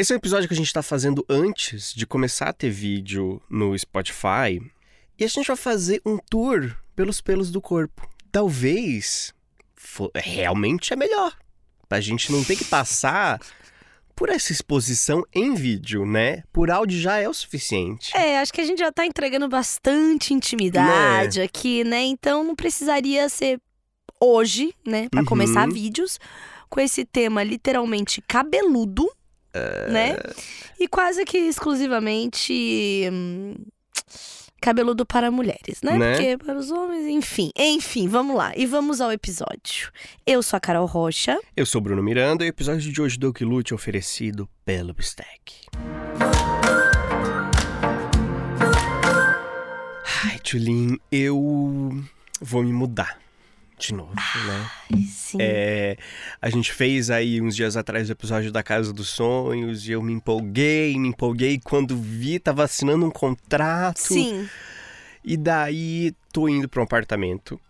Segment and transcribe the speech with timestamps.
[0.00, 3.38] Esse é um episódio que a gente tá fazendo antes de começar a ter vídeo
[3.50, 4.58] no Spotify.
[5.18, 8.08] E a gente vai fazer um tour pelos pelos do corpo.
[8.32, 9.34] Talvez
[10.14, 11.36] realmente é melhor.
[11.86, 13.38] Pra gente não ter que passar
[14.16, 16.44] por essa exposição em vídeo, né?
[16.50, 18.16] Por áudio já é o suficiente.
[18.16, 22.00] É, acho que a gente já tá entregando bastante intimidade aqui, né?
[22.04, 23.60] Então não precisaria ser
[24.18, 25.10] hoje, né?
[25.10, 25.26] Pra Uhum.
[25.26, 26.18] começar vídeos
[26.70, 29.06] com esse tema literalmente cabeludo,
[29.90, 30.16] né?
[30.78, 33.08] E quase que exclusivamente.
[33.12, 33.54] hum,
[34.60, 35.96] Cabeludo para mulheres, né?
[35.96, 36.12] Né?
[36.12, 37.50] Porque para os homens, enfim.
[37.56, 38.52] Enfim, vamos lá.
[38.54, 39.90] E vamos ao episódio.
[40.26, 41.38] Eu sou a Carol Rocha.
[41.56, 44.92] Eu sou Bruno Miranda e o episódio de hoje do Que Lute é oferecido pelo
[44.92, 45.66] Bistec.
[50.24, 51.34] Ai, Tulin, eu
[52.38, 53.18] vou me mudar
[53.80, 54.70] de novo, né?
[55.08, 55.38] Sim.
[55.40, 55.96] É,
[56.40, 60.02] a gente fez aí uns dias atrás o episódio da Casa dos Sonhos e eu
[60.02, 63.98] me empolguei, me empolguei quando vi, tava assinando um contrato.
[63.98, 64.48] Sim.
[65.24, 67.60] E daí tô indo pra um apartamento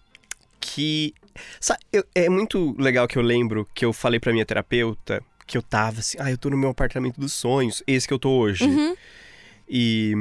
[0.61, 1.15] que.
[1.61, 5.57] Sabe, eu- é muito legal que eu lembro que eu falei pra minha terapeuta que
[5.59, 8.31] eu tava assim, ah, eu tô no meu apartamento dos sonhos, esse que eu tô
[8.31, 8.65] hoje.
[8.65, 8.95] Uhum.
[9.69, 10.13] E,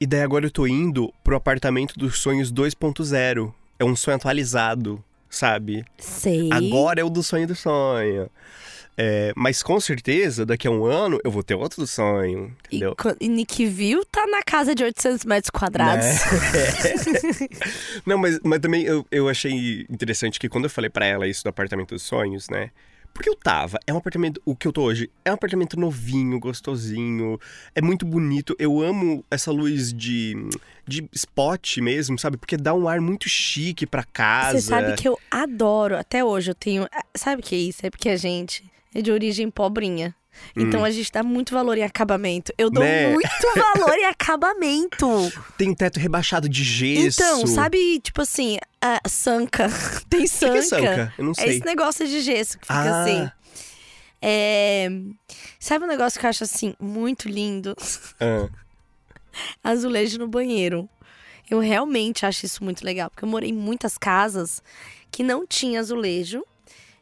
[0.00, 3.52] e daí agora eu tô indo pro apartamento dos sonhos 2.0.
[3.78, 5.02] É um sonho atualizado,
[5.36, 5.84] sabe?
[5.98, 6.48] Sei.
[6.52, 8.28] Agora é o do sonho do sonho.
[8.98, 12.76] É, mas com certeza, daqui a um ano, eu vou ter outro do sonho, E,
[12.76, 12.96] entendeu?
[13.20, 16.06] e Nick View tá na casa de 800 metros quadrados.
[16.06, 17.48] Né?
[18.06, 21.44] Não, mas, mas também eu, eu achei interessante que quando eu falei pra ela isso
[21.44, 22.70] do apartamento dos sonhos, né?
[23.16, 26.38] Porque eu tava, é um apartamento, o que eu tô hoje, é um apartamento novinho,
[26.38, 27.40] gostosinho,
[27.74, 28.54] é muito bonito.
[28.58, 30.34] Eu amo essa luz de,
[30.86, 32.36] de spot mesmo, sabe?
[32.36, 34.60] Porque dá um ar muito chique pra casa.
[34.60, 36.86] Você sabe que eu adoro, até hoje eu tenho.
[37.16, 37.86] Sabe o que é isso?
[37.86, 38.62] É porque a gente
[38.94, 40.14] é de origem pobrinha.
[40.56, 42.52] Então a gente dá muito valor em acabamento.
[42.56, 42.86] Eu dou Hum.
[42.86, 43.12] Né?
[43.12, 45.06] muito valor em acabamento.
[45.58, 47.20] Tem teto rebaixado de gesso.
[47.22, 49.68] Então, sabe, tipo assim, a sanca.
[50.08, 50.52] Tem O que sanca.
[50.52, 51.14] que é sanca?
[51.18, 51.48] Eu não É sei.
[51.56, 53.02] esse negócio de gesso que fica Ah.
[53.02, 53.30] assim.
[54.22, 54.88] É...
[55.60, 57.76] Sabe um negócio que eu acho assim muito lindo?
[58.18, 58.48] Ah,
[59.62, 60.88] azulejo no banheiro.
[61.50, 64.62] Eu realmente acho isso muito legal, porque eu morei em muitas casas
[65.12, 66.42] que não tinha azulejo,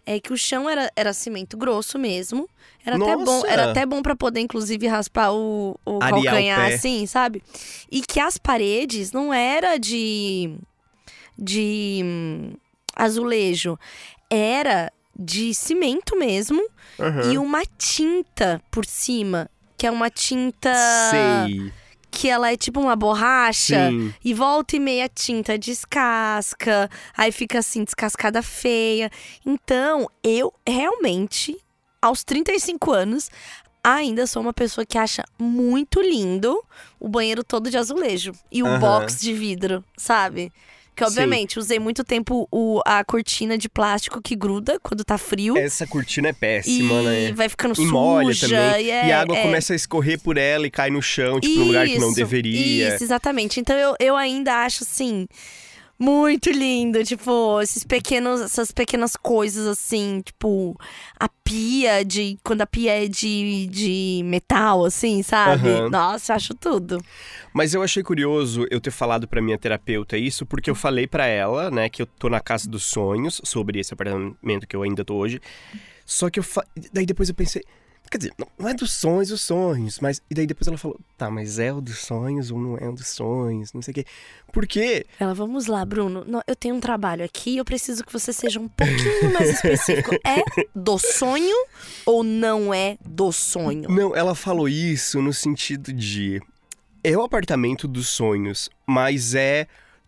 [0.06, 2.48] é que o chão era, era cimento grosso mesmo.
[2.84, 3.48] Era até bom, Nossa!
[3.48, 6.74] era até bom para poder inclusive raspar o, o calcanhar pé.
[6.74, 7.42] assim, sabe?
[7.90, 10.54] E que as paredes não era de
[11.36, 12.52] de hum,
[12.94, 13.78] azulejo,
[14.30, 16.62] era de cimento mesmo
[16.98, 17.32] aham.
[17.32, 20.72] e uma tinta por cima, que é uma tinta
[21.10, 21.72] Sei.
[22.14, 23.90] Que ela é tipo uma borracha.
[23.90, 24.14] Sim.
[24.24, 29.10] E volta e meia tinta descasca, aí fica assim, descascada feia.
[29.44, 31.56] Então, eu realmente,
[32.00, 33.30] aos 35 anos,
[33.82, 36.58] ainda sou uma pessoa que acha muito lindo
[37.00, 38.32] o banheiro todo de azulejo.
[38.50, 38.78] E o Aham.
[38.78, 40.52] box de vidro, sabe?
[40.94, 41.10] Que Sim.
[41.10, 45.56] obviamente usei muito tempo o, a cortina de plástico que gruda quando tá frio.
[45.56, 47.32] Essa cortina é e péssima, né?
[47.32, 48.48] vai ficando E molha suja.
[48.56, 48.86] também.
[48.86, 49.42] E, é, e a água é.
[49.42, 52.16] começa a escorrer por ela e cai no chão, tipo, num lugar que não Isso,
[52.16, 52.94] deveria.
[52.94, 53.58] Isso, exatamente.
[53.58, 55.26] Então eu, eu ainda acho assim.
[55.98, 60.76] Muito lindo, tipo, esses pequenos, essas pequenas coisas assim, tipo,
[61.18, 62.36] a pia de.
[62.42, 65.68] Quando a pia é de, de metal, assim, sabe?
[65.68, 65.90] Aham.
[65.90, 66.98] Nossa, eu acho tudo.
[67.52, 71.26] Mas eu achei curioso eu ter falado pra minha terapeuta isso, porque eu falei pra
[71.26, 75.04] ela, né, que eu tô na casa dos sonhos, sobre esse apartamento que eu ainda
[75.04, 75.40] tô hoje.
[76.04, 76.42] Só que eu.
[76.42, 76.64] Fa...
[76.92, 77.62] Daí depois eu pensei.
[78.10, 80.20] Quer dizer, não- é dos sonhos, os sonhos, mas.
[80.30, 82.92] E daí depois ela falou, tá, mas é o dos sonhos ou não é o
[82.92, 84.04] dos sonhos, não sei o quê.
[84.52, 85.04] Por quê?
[85.18, 86.24] Ela, vamos lá, Bruno.
[86.26, 90.14] Não, eu tenho um trabalho aqui, eu preciso que você seja um pouquinho mais específico.
[90.24, 90.42] É
[90.74, 91.56] do sonho
[92.06, 93.88] ou não é do sonho?
[93.90, 96.40] Não, ela falou isso no sentido de.
[97.02, 99.66] É o apartamento dos sonhos, mas é.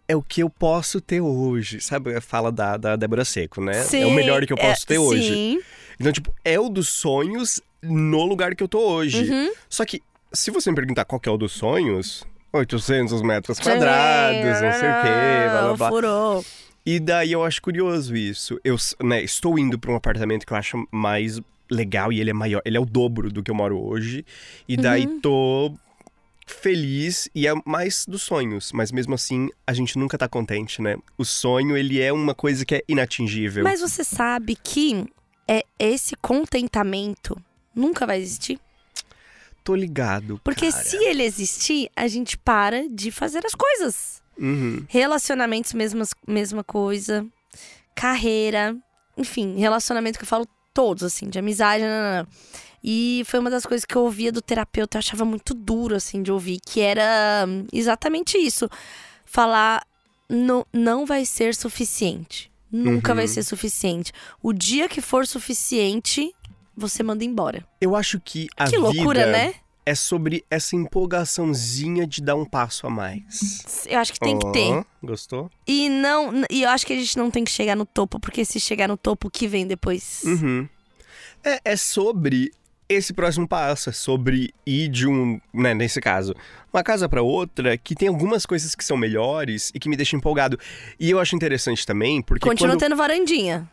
[0.09, 1.81] É o que eu posso ter hoje.
[1.81, 3.85] Sabe a fala da, da Débora Seco, né?
[3.93, 5.35] é o melhor que eu posso é, ter hoje.
[5.35, 5.61] Sim.
[5.99, 9.31] Então, tipo, é o dos sonhos no lugar que eu tô hoje.
[9.31, 9.53] Uhum.
[9.69, 10.03] Só que,
[10.33, 14.91] se você me perguntar qual que é o dos sonhos, 800 metros quadrados, não sei
[14.91, 15.89] o quê, blá blá blá.
[15.89, 16.45] Furou.
[16.85, 18.61] E daí eu acho curioso isso.
[18.63, 22.33] Eu né, estou indo pra um apartamento que eu acho mais legal e ele é
[22.33, 22.63] maior.
[22.65, 24.25] Ele é o dobro do que eu moro hoje.
[24.69, 25.21] E daí Uhum.
[25.21, 25.75] tô
[26.47, 28.71] feliz e é mais dos sonhos.
[28.73, 30.97] Mas mesmo assim, a gente nunca tá contente, né?
[31.19, 33.65] O sonho, ele é uma coisa que é inatingível.
[33.65, 35.05] Mas você sabe que
[35.49, 37.37] é esse contentamento
[37.77, 38.59] nunca vai existir?
[39.63, 40.83] Tô ligado, Porque cara.
[40.85, 44.23] se ele existir, a gente para de fazer as coisas.
[44.39, 44.85] Uhum.
[44.89, 47.27] Relacionamentos, mesmas, mesma coisa.
[47.95, 48.77] Carreira.
[49.17, 51.83] Enfim, relacionamento que eu falo todos, assim, de amizade.
[51.83, 52.27] Não, não, não.
[52.85, 56.23] E foi uma das coisas que eu ouvia do terapeuta, eu achava muito duro, assim,
[56.23, 58.69] de ouvir, que era exatamente isso.
[59.25, 59.83] Falar,
[60.29, 62.53] não, não vai ser suficiente.
[62.71, 63.31] Nunca vai Uhum.
[63.31, 64.13] ser suficiente.
[64.43, 66.33] O dia que for suficiente,
[66.77, 67.67] você manda embora.
[67.81, 69.55] Eu acho que a que loucura, vida né?
[69.85, 73.87] é sobre essa empolgaçãozinha de dar um passo a mais.
[73.87, 74.85] Eu acho que tem que ter.
[75.03, 75.49] Gostou?
[75.67, 78.45] E não, e eu acho que a gente não tem que chegar no topo, porque
[78.45, 80.23] se chegar no topo, o que vem depois?
[80.25, 80.69] Uhum.
[81.45, 82.51] É, é sobre
[82.89, 86.35] esse próximo passo, é sobre ir de um, né, nesse caso,
[86.73, 90.19] uma casa pra outra que tem algumas coisas que são melhores e que me deixam
[90.19, 90.59] empolgado.
[90.99, 92.81] E eu acho interessante também, porque Continua quando...
[92.81, 93.69] tendo varandinha.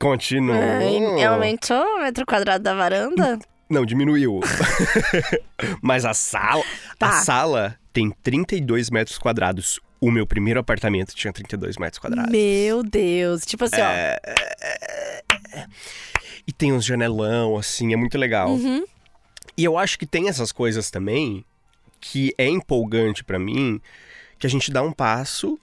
[0.00, 0.56] Continua.
[0.56, 3.38] Ai, aumentou o metro quadrado da varanda?
[3.68, 4.40] Não, diminuiu.
[5.82, 6.64] Mas a sala,
[6.98, 7.08] Tá.
[7.08, 9.78] a sala tem 32 metros quadrados.
[10.00, 12.32] O meu primeiro apartamento tinha 32 metros quadrados.
[12.32, 13.42] Meu Deus.
[13.44, 14.18] Tipo assim, É,
[16.46, 18.48] E tem uns janelão, assim, é muito legal.
[18.48, 18.52] ó.
[18.52, 18.84] Uhum.
[19.56, 21.44] E eu acho que tem essas coisas também
[22.00, 23.80] que é empolgante pra mim,
[24.38, 25.60] que a gente dá um passo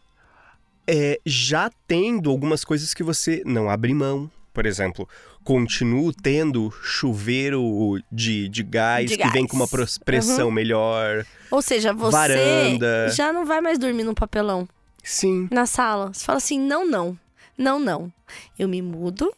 [0.88, 4.30] é, já tendo algumas coisas que você não abre mão.
[4.54, 5.07] Por exemplo,
[5.44, 9.51] continuo tendo chuveiro de, de gás De que vem gás.
[9.51, 9.68] com uma
[10.04, 11.25] pressão melhor.
[11.51, 13.10] Ou seja, você Varanda.
[13.10, 14.68] já não vai mais dormir num papelão
[15.04, 15.48] Sim.
[15.51, 16.12] na sala.
[16.12, 17.18] Você fala assim: não, não.
[17.57, 18.12] Não, não.
[18.57, 19.31] Eu me mudo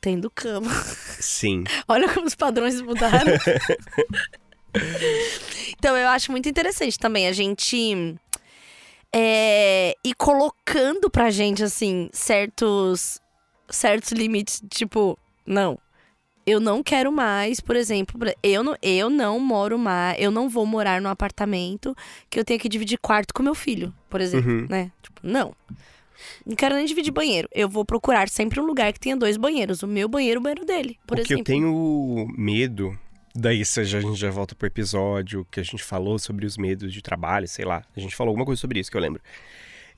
[0.00, 0.72] tendo cama.
[1.20, 1.62] Sim.
[1.86, 3.32] Olha como os padrões mudaram.
[5.78, 8.16] então, eu acho muito interessante também a gente
[9.14, 13.20] é, ir colocando pra gente, assim, certos,
[13.68, 14.62] certos limites.
[14.70, 15.78] Tipo, não.
[16.46, 20.64] Eu não quero mais, por exemplo, eu não, eu não moro mais, eu não vou
[20.66, 21.94] morar num apartamento
[22.28, 24.66] que eu tenha que dividir quarto com meu filho, por exemplo, Uhum.
[24.68, 24.90] né?
[25.02, 25.54] Tipo, não.
[26.44, 27.48] Não quero nem dividir banheiro.
[27.54, 29.82] Eu vou procurar sempre um lugar que tenha dois banheiros.
[29.82, 31.40] O meu banheiro e o banheiro dele, por o que exemplo.
[31.40, 32.98] eu tenho medo,
[33.34, 36.92] daí se a gente já volta pro episódio que a gente falou sobre os medos
[36.92, 37.82] de trabalho, sei lá.
[37.96, 39.20] A gente falou alguma coisa sobre isso que eu lembro.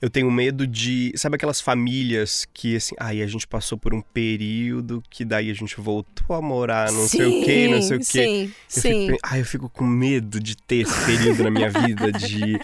[0.01, 1.13] Eu tenho medo de.
[1.15, 5.53] Sabe aquelas famílias que, assim, ai, a gente passou por um período que daí a
[5.53, 8.05] gente voltou a morar, não sei o quê, não sei o quê.
[8.05, 9.07] Sim, Eu sim.
[9.07, 12.59] Fico, ai, eu fico com medo de ter esse período na minha vida, de,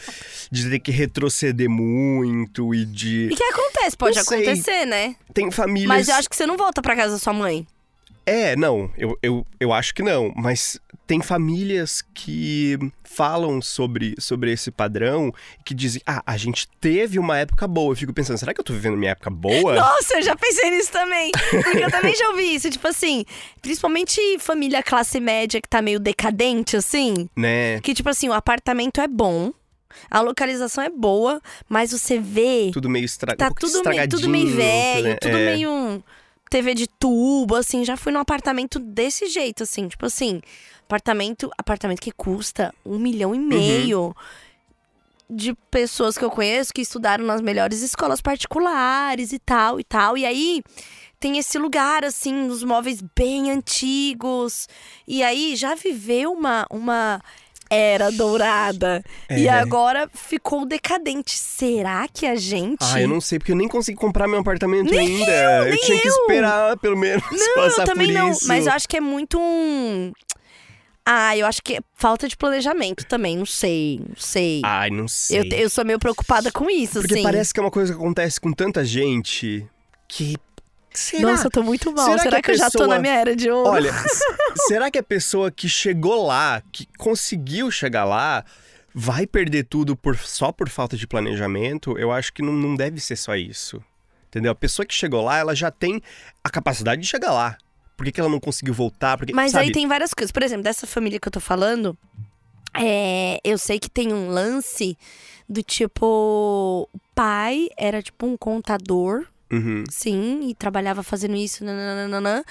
[0.52, 3.30] de ter que retroceder muito e de.
[3.32, 3.96] E que acontece?
[3.96, 4.42] Pode Não sei.
[4.46, 5.16] acontecer, né?
[5.34, 5.88] Tem famílias.
[5.88, 7.66] Mas eu acho que você não volta pra casa da sua mãe.
[8.30, 14.52] É, não, eu, eu, eu acho que não, mas tem famílias que falam sobre, sobre
[14.52, 17.92] esse padrão e que dizem, ah, a gente teve uma época boa.
[17.92, 19.74] Eu fico pensando, será que eu tô vivendo minha época boa?
[19.74, 21.32] Nossa, eu já pensei nisso também.
[21.64, 22.70] Porque eu também já ouvi isso.
[22.70, 23.26] Tipo assim,
[23.60, 27.28] principalmente família classe média que tá meio decadente, assim.
[27.36, 27.82] Né?
[27.82, 29.52] Que, tipo assim, o apartamento é bom,
[30.12, 32.70] a localização é boa, mas você vê.
[32.72, 33.36] Tudo meio estra...
[33.36, 35.16] Tá um tudo, meio, tudo meio estragadinho, velho, né?
[35.16, 35.46] tudo É.
[35.56, 36.04] meio
[36.50, 37.86] TV de tubo, assim.
[37.86, 39.88] Já fui num apartamento desse jeito, assim.
[39.88, 40.42] Tipo assim,
[40.84, 43.36] apartamento, apartamento que custa um milhão Uhum.
[43.36, 44.16] e meio.
[45.32, 50.18] De pessoas que eu conheço que estudaram nas melhores escolas particulares e tal e tal.
[50.18, 50.64] E aí
[51.20, 54.68] tem esse lugar, assim, os móveis bem antigos.
[55.08, 57.22] E aí já viveu uma, uma
[57.70, 59.04] era dourada.
[59.30, 59.50] E É.
[59.50, 61.32] agora ficou decadente.
[61.38, 62.78] Será que a gente.
[62.82, 65.32] Ah, eu não sei, porque eu nem consegui comprar meu apartamento Nem ainda.
[65.32, 66.14] Eu, nem tinha que eu.
[66.14, 68.32] esperar, pelo menos, Não, passar eu também não.
[68.32, 68.48] isso.
[68.48, 70.12] Mas eu acho que é muito um.
[71.06, 73.36] Ah, eu acho que é falta de planejamento também.
[73.38, 74.62] Não sei, não sei.
[74.64, 75.40] Ai, não sei.
[75.40, 77.24] eu, eu sou meio preocupada com isso, Porque assim.
[77.24, 79.66] parece que é uma coisa que acontece com tanta gente
[80.08, 80.36] que.
[80.94, 81.32] Será?
[81.32, 82.06] Nossa, eu tô muito mal.
[82.06, 83.70] Será Será, que que, a eu já tô pessoa- na minha era de ouro?
[83.70, 83.94] Olha,
[84.68, 88.44] será que a pessoa que chegou lá, que conseguiu chegar lá,
[88.94, 91.98] vai perder tudo por, só por falta de planejamento?
[91.98, 93.82] Eu acho que não, não deve ser só isso.
[94.28, 94.52] Entendeu?
[94.52, 96.02] A pessoa que chegou lá, ela já tem
[96.44, 97.58] a capacidade de chegar lá.
[97.98, 99.18] Por que, que ela não conseguiu voltar?
[99.18, 99.66] Porque, Mas sabe?
[99.66, 100.32] aí tem várias coisas.
[100.32, 101.98] Por exemplo, dessa família que eu tô falando,
[102.74, 104.98] é, eu sei que tem um lance
[105.48, 106.88] do tipo.
[106.94, 109.84] O pai era tipo um contador, Uhum.
[109.90, 112.44] sim, e trabalhava fazendo isso, nananana,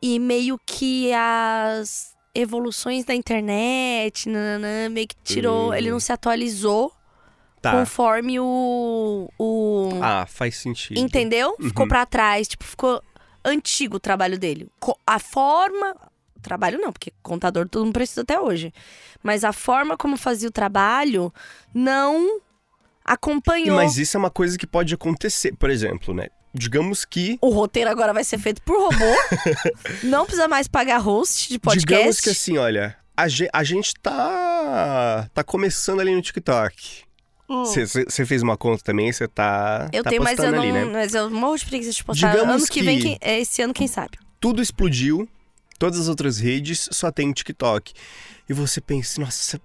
[0.00, 5.70] e meio que as evoluções da internet, nananã, meio que tirou.
[5.70, 5.74] Hum.
[5.74, 6.92] Ele não se atualizou
[7.60, 7.72] Tá.
[7.72, 9.28] conforme o.
[9.38, 10.98] o Ah, faz sentido.
[11.00, 11.56] Entendeu?
[11.60, 11.88] Ficou Uhum.
[11.88, 13.02] pra trás, tipo, ficou
[13.44, 14.68] antigo o trabalho dele.
[15.06, 15.96] A forma.
[16.40, 18.72] Trabalho não, porque contador todo mundo precisa até hoje.
[19.24, 21.34] Mas a forma como fazia o trabalho
[21.74, 22.40] não
[23.04, 23.76] acompanhou.
[23.76, 25.52] Mas isso é uma coisa que pode acontecer.
[25.56, 26.28] Por exemplo, né?
[26.54, 27.38] Digamos que.
[27.40, 29.14] O roteiro agora vai ser feito por robô.
[30.02, 31.86] não precisa mais pagar host de podcast.
[31.96, 35.28] Digamos que assim, olha, a, ge- a gente tá.
[35.34, 37.02] tá começando ali no TikTok.
[37.50, 37.64] Hum.
[37.64, 39.88] Você fez uma conta também, você tá.
[39.92, 40.84] Eu tá tenho, mas eu, não, ali, né?
[40.84, 42.30] mas eu morro de preguiça de postar.
[42.32, 44.18] Digamos ano que, que- vem, quem- é esse ano, quem sabe?
[44.40, 45.28] Tudo explodiu.
[45.78, 47.92] Todas as outras redes só tem TikTok.
[48.48, 49.60] E você pensa, nossa,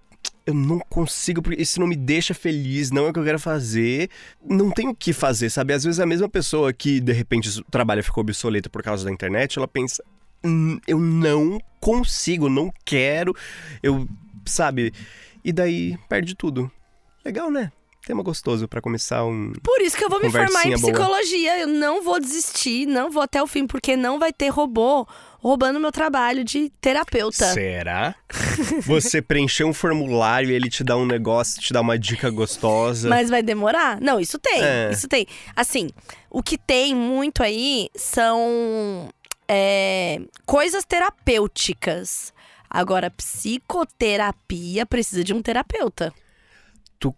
[0.45, 3.39] eu não consigo, porque isso não me deixa feliz, não é o que eu quero
[3.39, 4.09] fazer.
[4.43, 5.73] Não tem o que fazer, sabe?
[5.73, 9.11] Às vezes a mesma pessoa que de repente o trabalho ficou obsoleto por causa da
[9.11, 10.03] internet, ela pensa,
[10.43, 13.33] hum, eu não consigo, não quero,
[13.81, 14.07] eu,
[14.45, 14.93] sabe?
[15.43, 16.69] E daí perde tudo.
[17.23, 17.71] Legal, né?
[18.05, 19.53] Tema gostoso para começar um.
[19.63, 20.91] Por isso que eu vou me formar em Conversinha boa.
[20.91, 21.61] psicologia.
[21.61, 25.07] Eu não vou desistir, não vou até o fim, porque não vai ter robô
[25.43, 27.53] roubando meu trabalho de terapeuta.
[27.53, 28.15] Será?
[28.85, 33.09] Você preencher um formulário e ele te dá um negócio, te dá uma dica gostosa.
[33.09, 33.99] Mas vai demorar?
[33.99, 34.63] Não, isso tem.
[34.63, 34.89] É.
[34.89, 35.27] Isso tem.
[35.53, 35.89] Assim,
[36.29, 39.09] o que tem muito aí são
[39.45, 42.31] é, coisas terapêuticas.
[42.69, 46.13] Agora, psicoterapia precisa de um terapeuta.
[47.11, 47.15] Tu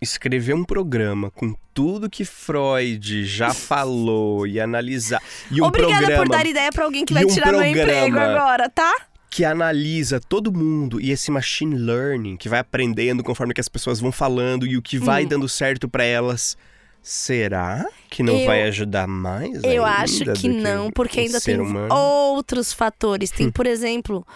[0.00, 5.22] escrever um programa com tudo que Freud já falou e analisar.
[5.50, 8.18] E um Obrigada programa por dar ideia pra alguém que vai um tirar meu emprego
[8.18, 8.92] agora, tá?
[9.32, 14.00] que analisa todo mundo e esse machine learning que vai aprendendo conforme que as pessoas
[14.00, 15.28] vão falando e o que vai Hum.
[15.28, 16.56] dando certo pra elas.
[17.00, 19.62] Será que não Eu- vai ajudar mais?
[19.62, 21.94] Eu acho do que não, porque ainda tem humano?
[21.94, 23.30] outros fatores.
[23.30, 24.26] Tem, por exemplo,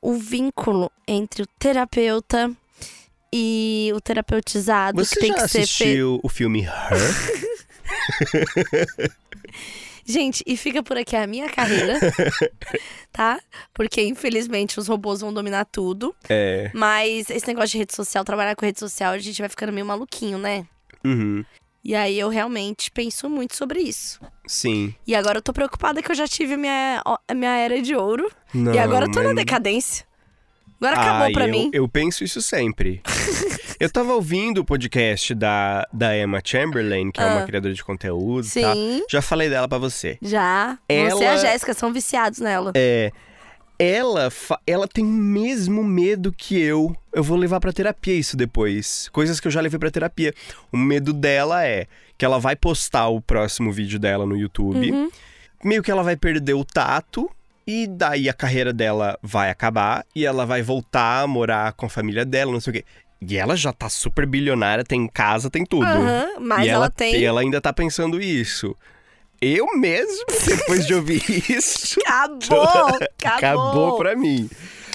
[0.00, 2.52] o vínculo entre o terapeuta
[3.38, 5.64] e o terapeutizado Você que tem que ser feito.
[5.64, 6.70] assistiu o filme Her?
[10.08, 11.98] Gente, e fica por aqui a minha carreira,
[13.12, 13.40] tá?
[13.74, 16.14] Porque infelizmente os robôs vão dominar tudo.
[16.28, 16.70] é.
[16.72, 19.84] Mas esse negócio de rede social, trabalhar com rede social, a gente vai ficando meio
[19.84, 20.64] maluquinho, né?
[21.04, 21.44] Uhum.
[21.82, 24.20] E aí eu realmente penso muito sobre isso.
[24.46, 24.94] Sim.
[25.06, 27.02] E agora eu tô preocupada que eu já tive a minha,
[27.34, 28.30] minha era de ouro.
[28.54, 30.05] Não, e agora eu tô na decadência.
[30.80, 31.70] Agora acabou Ai, pra eu, mim.
[31.72, 33.00] Eu penso isso sempre.
[33.80, 37.46] eu tava ouvindo o podcast da, da Emma Chamberlain, que é uma Ah.
[37.46, 38.74] criadora de conteúdo, tá?
[38.74, 40.18] Sim, Já falei dela pra você.
[40.20, 40.78] já.
[40.88, 42.72] Você e a Ela- Jéssica são viciados nela.
[42.74, 43.10] É.
[43.78, 46.96] Ela, fa- ela tem o mesmo medo que eu.
[47.12, 49.08] Eu vou levar pra terapia isso depois.
[49.12, 50.32] Coisas que eu já levei pra terapia.
[50.72, 54.90] O medo dela é que ela vai postar o próximo vídeo dela no YouTube.
[54.90, 55.10] Uhum.
[55.62, 57.30] Meio que ela vai perder o tato.
[57.66, 60.04] E daí a carreira dela vai acabar.
[60.14, 62.84] E ela vai voltar a morar com a família dela, não sei o quê.
[63.20, 65.84] E ela já tá super bilionária, tem casa, tem tudo.
[65.84, 67.24] Aham, mas e ela, ela, tem.
[67.24, 68.76] ela ainda tá pensando isso.
[69.40, 72.62] Eu mesmo, depois de ouvir isso, Acabou!
[73.24, 73.36] Acabou!
[73.36, 74.48] acabou pra mim.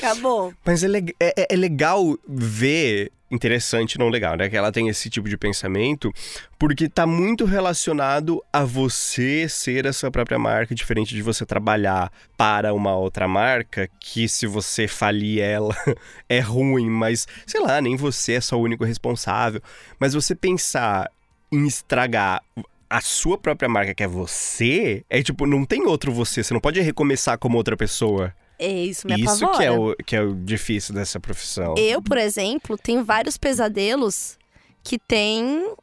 [0.06, 0.54] Acabou.
[0.66, 3.12] Mas é, leg- é- é- é legal ver.
[3.34, 4.50] Interessante, não legal, né?
[4.50, 6.12] Que ela tem esse tipo de pensamento,
[6.60, 12.12] porque tá muito relacionado a você ser a sua própria marca, diferente de você trabalhar
[12.36, 15.74] para uma outra marca, que se você falir ela
[16.28, 19.62] é ruim, mas sei lá, nem você é só o único responsável.
[19.98, 21.10] Mas você pensar
[21.50, 22.44] em estragar
[22.90, 26.60] a sua própria marca, que é você, é tipo, não tem outro você, você não
[26.60, 28.34] pode recomeçar como outra pessoa.
[28.62, 29.58] É isso, me Isso apavora.
[29.58, 31.74] que é, o, que é o difícil dessa profissão.
[31.76, 34.38] Eu, por exemplo, tenho vários pesadelos
[34.84, 35.74] que tem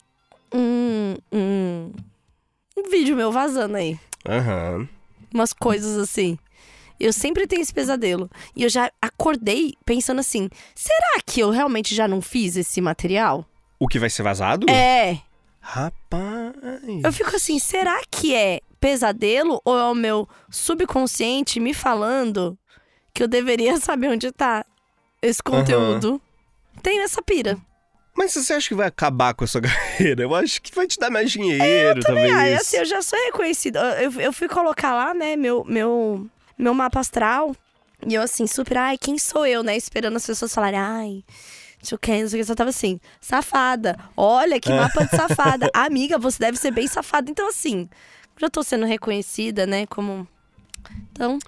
[0.55, 1.93] um, um,
[2.77, 3.99] um vídeo meu vazando aí.
[4.25, 4.89] Aham.
[5.35, 6.39] Umas coisas assim.
[7.01, 8.31] Eu sempre tenho esse pesadelo.
[8.55, 13.45] E eu já acordei pensando assim: será que eu realmente já não fiz esse material?
[13.77, 14.71] O que vai ser vazado?
[14.71, 15.19] É.
[15.59, 16.55] Rapaz.
[17.03, 22.57] Eu fico assim: será que é pesadelo ou é o meu subconsciente me falando
[23.13, 24.65] que eu deveria saber onde tá
[25.21, 26.21] esse conteúdo?
[26.83, 27.59] Tenho essa pira.
[28.17, 30.23] Mas você acha que vai acabar com a sua carreira?
[30.23, 32.33] Eu acho que vai te dar mais dinheiro, talvez.
[32.33, 33.81] Ah, e assim, eu já sou reconhecida.
[34.01, 37.55] Eu, eu, eu fui colocar lá, né, meu, meu, meu mapa astral.
[38.07, 39.77] E eu, assim, super, ai, quem sou eu, né?
[39.77, 41.25] Esperando as pessoas falarem, ai,
[41.91, 42.43] eu quero, não sei o que.
[42.43, 43.97] Eu só tava assim, safada.
[44.17, 45.71] Olha que mapa de safada.
[45.75, 47.31] Amiga, você deve ser bem safada.
[47.31, 47.89] Então, assim,
[48.37, 50.27] já tô sendo reconhecida, né, como.
[51.13, 51.39] Então,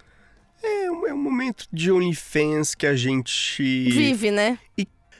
[0.63, 3.63] É, um, é um momento de OnlyFans que a gente.
[3.91, 4.59] vive, né?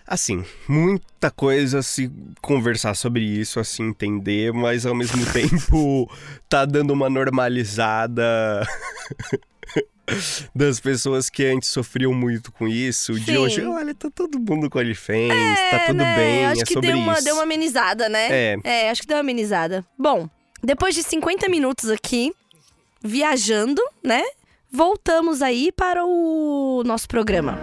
[0.07, 2.11] Assim, muita coisa se
[2.43, 6.11] conversar sobre isso, a se entender, mas ao mesmo tempo
[6.49, 8.67] tá dando uma normalizada
[10.55, 13.13] das pessoas que antes sofriam muito com isso.
[13.15, 13.37] De Sim.
[13.37, 15.29] hoje, olha, tá todo mundo com OnlyFans,
[15.71, 16.17] tá É, tudo né?
[16.17, 17.25] bem, Acho é que sobre deu uma, isso.
[17.25, 18.29] deu uma amenizada, né?
[18.31, 18.57] É.
[18.65, 19.85] É, acho que deu uma amenizada.
[19.97, 20.29] Bom,
[20.63, 22.33] depois de 50 minutos aqui,
[23.01, 24.23] viajando, né?
[24.73, 27.59] Voltamos aí para o nosso programa.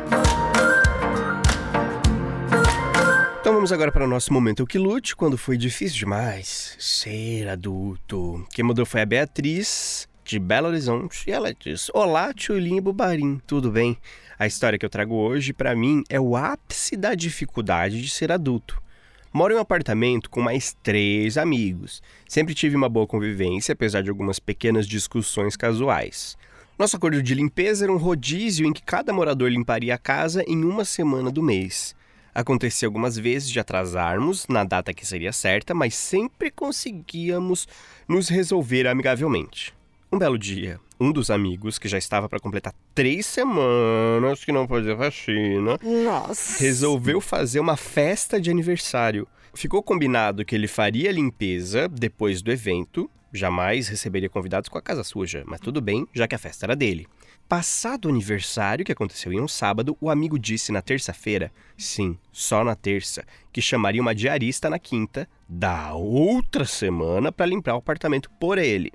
[3.40, 8.46] Então vamos agora para o nosso momento Que Lute, quando foi difícil demais ser adulto.
[8.52, 13.40] Quem mudou foi a Beatriz, de Belo Horizonte, e ela diz: Olá, Tchulinho e Bubarim,
[13.48, 13.98] tudo bem?
[14.38, 18.34] A história que eu trago hoje, para mim, é o ápice da dificuldade de ser
[18.34, 18.84] adulto.
[19.32, 22.04] Moro em um apartamento com mais três amigos.
[22.28, 26.38] Sempre tive uma boa convivência, apesar de algumas pequenas discussões casuais.
[26.78, 30.64] Nosso acordo de limpeza era um rodízio em que cada morador limparia a casa em
[30.64, 31.96] uma semana do mês.
[32.36, 37.68] Acontecia algumas vezes de atrasarmos na data que seria certa, mas sempre conseguíamos
[38.08, 39.74] nos resolver amigavelmente.
[40.12, 44.68] Um belo dia, um dos amigos, que já estava para completar três semanas que não
[44.68, 46.62] fazia faxina, Nossa.
[46.62, 49.28] resolveu fazer uma festa de aniversário.
[49.52, 54.82] Ficou combinado que ele faria a limpeza depois do evento, jamais receberia convidados com a
[54.82, 57.08] casa suja, mas tudo bem, já que a festa era dele.
[57.48, 62.64] Passado o aniversário, que aconteceu em um sábado, o amigo disse na terça-feira, sim, só
[62.64, 68.30] na terça, que chamaria uma diarista na quinta da outra semana para limpar o apartamento
[68.40, 68.92] por ele.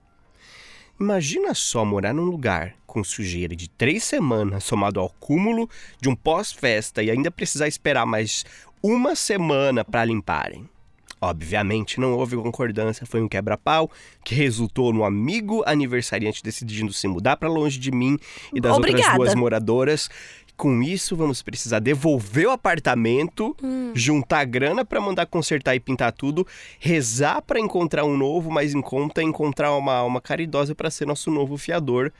[1.01, 5.69] Imagina só morar num lugar com sujeira de três semanas, somado ao cúmulo
[6.01, 8.45] de um pós-festa e ainda precisar esperar mais
[8.83, 10.69] uma semana para limparem.
[11.25, 13.89] Obviamente não houve concordância, foi um quebra-pau
[14.25, 18.19] que resultou no amigo aniversariante decidindo se mudar para longe de mim
[18.53, 19.17] e das outras Obrigada.
[19.17, 20.11] duas moradoras.
[20.57, 23.57] Com isso, vamos precisar devolver o apartamento,
[23.95, 26.45] juntar grana para mandar consertar e pintar tudo,
[26.81, 31.31] rezar para encontrar um novo, mas em conta encontrar uma uma caridosa para ser nosso
[31.31, 32.13] novo fiador.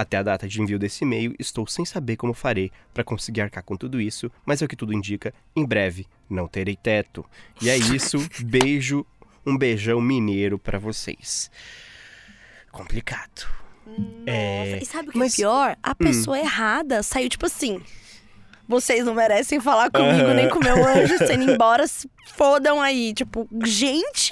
[0.00, 3.64] Até a data de envio desse e-mail, estou sem saber como farei para conseguir arcar
[3.64, 7.24] com tudo isso, mas é o que tudo indica, em breve não terei teto.
[7.60, 9.04] E é isso, beijo,
[9.44, 11.50] um beijão mineiro para vocês.
[12.70, 13.48] Complicado.
[14.24, 15.76] É, E sabe o que mas- é pior?
[15.82, 17.80] A pessoa errada saiu tipo assim.
[18.68, 20.34] Vocês não merecem falar comigo Aham.
[20.34, 23.14] nem com meu anjo, sendo embora, se fodam aí.
[23.14, 24.30] Tipo, gente,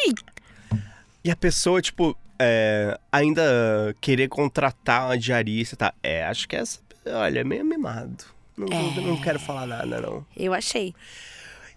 [1.24, 5.94] E a pessoa, tipo, é, ainda querer contratar uma diarista, tá?
[6.02, 8.24] É, acho que essa, olha, é meio mimado.
[8.56, 10.24] Não, não- não quero falar nada, não.
[10.36, 10.94] eu achei.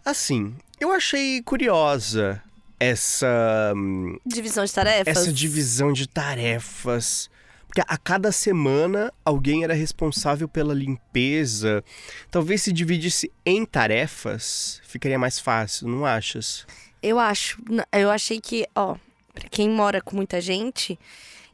[0.06, 2.42] Assim, eu achei curiosa
[2.80, 5.18] essa, hum, Divisão de tarefas.
[5.18, 7.30] essa divisão de tarefas.
[7.68, 11.84] Porque a cada semana alguém era responsável pela limpeza.
[12.32, 16.66] Talvez se dividisse em tarefas, ficaria mais fácil, não achas?
[17.04, 17.62] Eu acho.
[17.92, 18.96] Eu achei que, ó,
[19.40, 21.00] pra quem mora com muita gente,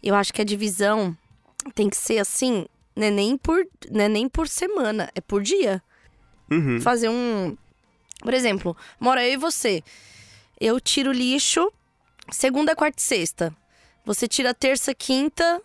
[0.02, 1.15] eu acho que a divisão
[1.76, 5.43] tem que ser assim, não é nem por, não é nem por semana, é por
[5.43, 5.82] dia.
[6.50, 6.82] Uhum.
[6.82, 7.56] Fazer um.
[8.21, 9.84] Por exemplo, mora eu e você.
[10.60, 11.71] Eu tiro lixo
[12.32, 13.56] segunda, quarta e sexta.
[14.06, 15.62] Você tira terça, quinta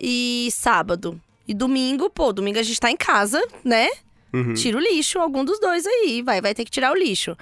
[0.00, 1.20] e sábado.
[1.46, 3.88] E domingo, pô, domingo a gente tá em casa, né?
[4.32, 4.54] Uhum.
[4.54, 7.36] Tira o lixo, algum dos dois aí, vai, vai ter que tirar o lixo.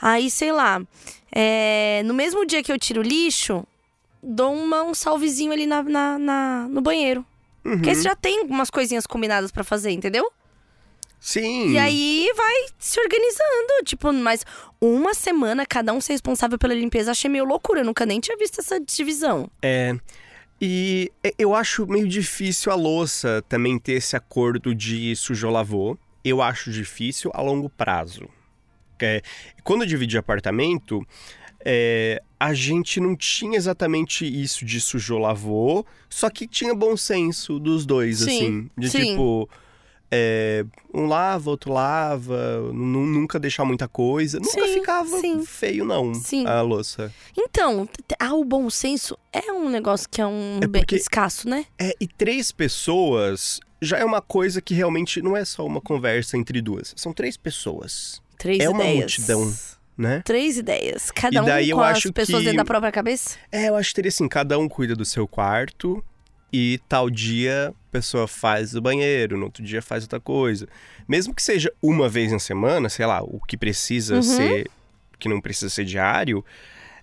[0.00, 0.82] Aí, sei lá,
[1.34, 3.66] é, no mesmo dia que eu tiro o lixo,
[4.22, 7.24] dou uma, um salvezinho ali na, na- na- no banheiro.
[7.64, 7.72] Uhum.
[7.78, 10.30] Porque você já tem umas coisinhas combinadas pra fazer, entendeu?
[11.18, 11.70] Sim.
[11.72, 14.44] E aí vai se organizando, tipo, mas
[14.80, 18.36] uma semana cada um ser responsável pela limpeza, achei meio loucura, eu nunca nem tinha
[18.36, 19.50] visto essa divisão.
[19.62, 19.96] É.
[20.60, 25.98] E e- eu acho meio difícil a louça também ter esse acordo de sujou lavou.
[26.24, 28.28] Eu acho difícil a longo prazo.
[29.04, 29.22] É,
[29.64, 31.06] quando eu dividi apartamento,
[31.64, 37.58] é, a gente não tinha exatamente isso de sujou lavou, só que tinha bom senso
[37.58, 38.70] dos dois, Sim, assim.
[38.78, 38.98] De sim.
[39.10, 39.48] tipo.
[40.08, 44.38] é, um lava, outro lava, nu- nunca deixar muita coisa.
[44.38, 45.44] Nunca Sim, ficava sim.
[45.44, 46.46] feio, não, Sim.
[46.46, 47.12] a louça.
[47.36, 47.88] Então,
[48.20, 51.66] ah, o bom senso é um negócio que é um É porque- escasso, né?
[51.76, 56.38] É, e três pessoas já é uma coisa que realmente não é só uma conversa
[56.38, 56.94] entre duas.
[56.96, 59.18] São três pessoas, Três É uma ideias.
[59.18, 59.54] multidão.
[59.98, 60.22] né?
[60.24, 61.10] Três ideias.
[61.10, 63.36] Cada um com as pessoas que- dentro da própria cabeça?
[63.50, 66.04] É, eu acho que teria assim, cada um cuida do seu quarto
[66.52, 70.68] e tal dia a pessoa faz o banheiro, no outro dia faz outra coisa.
[71.08, 74.22] Mesmo que seja uma vez na semana, sei lá, o que precisa Uhum.
[74.22, 74.70] ser,
[75.18, 76.44] que não precisa ser diário,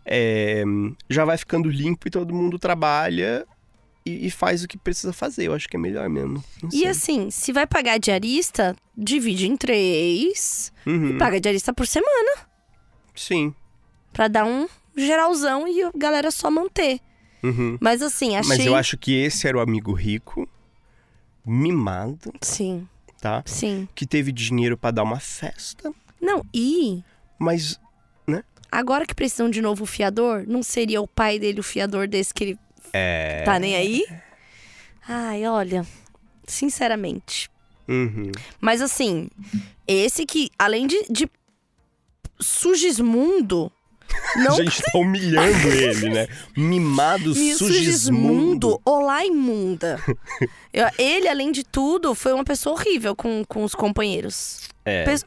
[0.05, 0.63] é,
[1.09, 3.45] já vai ficando limpo e todo mundo trabalha
[4.05, 5.45] e, e faz o que precisa fazer.
[5.47, 6.43] Eu acho que é melhor mesmo.
[6.71, 12.47] E assim, se vai pagar diarista, divide em três Uhum, e paga diarista por semana.
[13.15, 13.53] Sim.
[14.11, 16.99] Pra dar um geralzão e a galera só manter.
[17.41, 17.77] Uhum.
[17.79, 18.57] Mas assim, achei.
[18.57, 20.47] Mas eu acho que esse era o amigo rico,
[21.45, 22.87] mimado, Sim,
[23.21, 23.43] tá?
[23.45, 23.87] sim.
[23.93, 27.03] Que teve dinheiro pra dar uma festa, Não, e
[27.37, 27.79] mas
[28.71, 32.43] agora que precisam de novo fiador, não seria o pai dele o fiador desse que
[32.43, 32.59] ele
[32.93, 33.41] é.
[33.43, 34.05] tá nem aí?
[35.07, 35.85] Ai, olha,
[36.47, 37.49] sinceramente.
[37.87, 38.31] Uhum.
[38.61, 39.29] Mas assim,
[39.87, 41.29] esse que, além de, de
[42.39, 43.71] sugismundo,
[44.37, 46.27] não A gente tá humilhando ele, né?
[46.55, 48.79] Mimado sugismundo.
[48.85, 49.99] olá imunda.
[50.97, 54.69] Ele, além de tudo, foi uma pessoa horrível com, com os companheiros.
[54.85, 55.03] É.
[55.03, 55.25] Pe-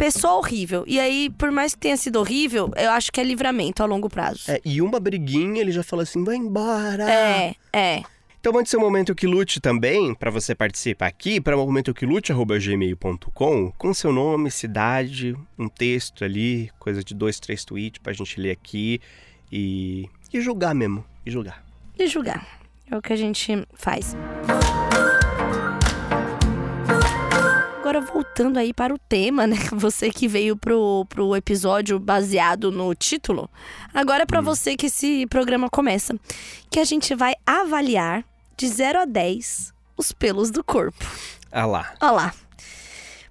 [0.00, 0.82] pessoa horrível.
[0.86, 4.08] E aí, por mais que tenha sido horrível, eu acho que é livramento a longo
[4.08, 4.50] prazo.
[4.50, 7.04] É, e uma briguinha ele já fala assim: vai embora.
[7.10, 8.02] É, é.
[8.40, 13.70] Então mande seu momento que lute também para você participar aqui para momento que lute@gmail.com
[13.76, 18.52] com seu nome, cidade, um texto ali, coisa de dois, três tweets pra gente ler
[18.52, 18.98] aqui
[19.52, 21.62] e e julgar mesmo, e julgar.
[21.98, 22.46] E julgar.
[22.90, 24.16] É o que a gente faz.
[28.00, 29.56] Agora voltando aí para o tema, né?
[29.72, 33.48] Você que veio pro, pro episódio baseado no título.
[33.92, 34.44] Agora é para hum.
[34.44, 36.18] você que esse programa começa.
[36.70, 38.24] Que a gente vai avaliar
[38.56, 41.04] de 0 a 10 os pelos do corpo.
[41.52, 41.92] Ah lá.
[42.00, 42.34] Ah lá.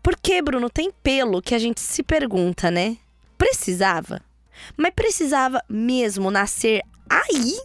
[0.03, 2.97] Porque, Bruno, tem pelo que a gente se pergunta, né?
[3.37, 4.21] Precisava?
[4.77, 7.59] Mas precisava mesmo nascer aí?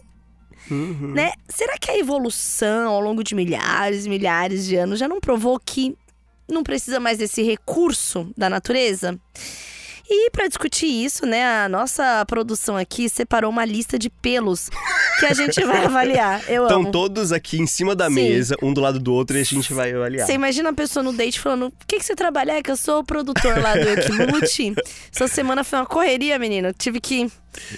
[0.71, 1.13] Uhum.
[1.13, 1.33] Né?
[1.47, 5.59] Será que a evolução ao longo de milhares e milhares de anos já não provou
[5.59, 5.95] que
[6.49, 9.19] não precisa mais desse recurso da natureza?
[10.07, 14.69] E para discutir isso, né, a nossa produção aqui separou uma lista de pelos
[15.19, 16.43] que a gente vai avaliar.
[16.47, 16.91] Eu Estão amo.
[16.91, 18.13] todos aqui em cima da Sim.
[18.13, 20.27] mesa, um do lado do outro, e a gente vai avaliar.
[20.27, 22.51] Você imagina a pessoa no date falando: o que, que você trabalha?
[22.51, 24.75] É que eu sou o produtor lá do Equimute.
[25.11, 26.71] Essa semana foi uma correria, menino.
[26.71, 27.27] Tive que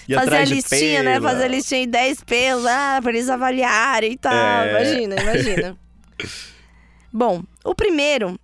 [0.10, 1.21] e fazer a listinha, né?
[1.21, 4.34] Fazer a listinha em 10 pelos, ah, pra eles avaliarem e tal.
[4.34, 4.69] É...
[4.71, 5.77] Imagina, imagina.
[7.13, 8.38] Bom, o primeiro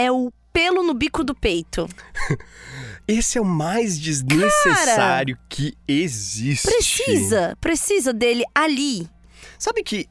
[0.00, 1.86] é o pelo no bico do peito.
[3.06, 6.66] Esse é o mais desnecessário Cara, que existe.
[6.66, 9.08] Precisa, precisa dele ali.
[9.58, 10.08] Sabe que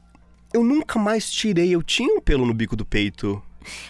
[0.54, 3.42] eu nunca mais tirei, eu tinha um pelo no bico do peito.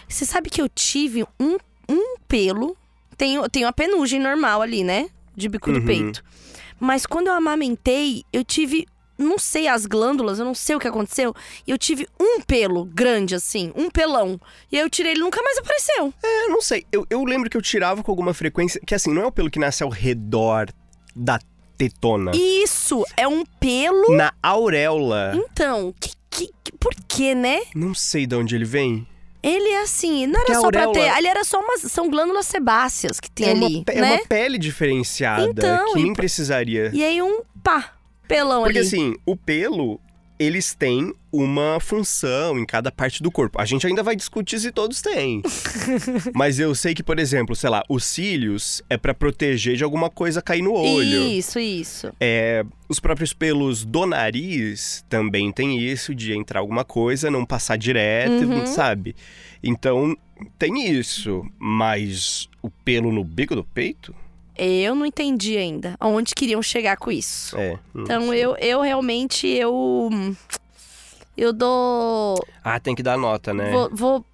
[0.07, 2.75] Você sabe que eu tive um, um pelo,
[3.17, 5.09] tenho, tenho a penugem normal ali, né?
[5.35, 5.79] De bico uhum.
[5.79, 6.23] do peito.
[6.79, 8.87] Mas quando eu amamentei, eu tive
[9.21, 11.33] não sei as glândulas, eu não sei o que aconteceu.
[11.65, 14.39] E eu tive um pelo grande, assim, um pelão.
[14.71, 16.13] E aí eu tirei, ele nunca mais apareceu.
[16.23, 16.85] É, não sei.
[16.91, 18.81] Eu, eu lembro que eu tirava com alguma frequência.
[18.85, 20.69] Que assim, não é o pelo que nasce ao redor
[21.15, 21.39] da
[21.77, 22.31] tetona.
[22.35, 24.15] Isso, é um pelo.
[24.15, 25.33] Na auréola.
[25.35, 27.61] Então, que, que, que por que, né?
[27.75, 29.07] Não sei de onde ele vem.
[29.43, 30.93] Ele é assim, não era só auréola...
[30.93, 31.09] pra ter.
[31.09, 31.81] Ali era só umas.
[31.81, 33.83] São glândulas sebáceas que tem é ali.
[33.87, 34.13] Uma, né?
[34.13, 36.91] É uma pele diferenciada então, que nem precisaria.
[36.93, 37.93] E aí um pá
[38.31, 38.87] pelão Porque ali.
[38.87, 39.99] assim, o pelo,
[40.39, 43.61] eles têm uma função em cada parte do corpo.
[43.61, 45.41] A gente ainda vai discutir se todos têm.
[46.33, 50.09] Mas eu sei que, por exemplo, sei lá, os cílios é para proteger de alguma
[50.09, 51.27] coisa cair no olho.
[51.27, 52.11] Isso, isso.
[52.19, 57.77] É, os próprios pelos do nariz também tem isso de entrar alguma coisa, não passar
[57.77, 58.65] direto, uhum.
[58.65, 59.15] sabe?
[59.63, 60.17] Então,
[60.57, 64.13] tem isso, mas o pelo no bico do peito?
[64.63, 67.57] Eu não entendi ainda aonde queriam chegar com isso.
[67.57, 67.79] É.
[67.95, 70.09] Então eu, eu realmente eu
[71.35, 72.37] eu dou.
[72.63, 73.71] Ah, tem que dar nota, né?
[73.71, 74.25] Vou, vou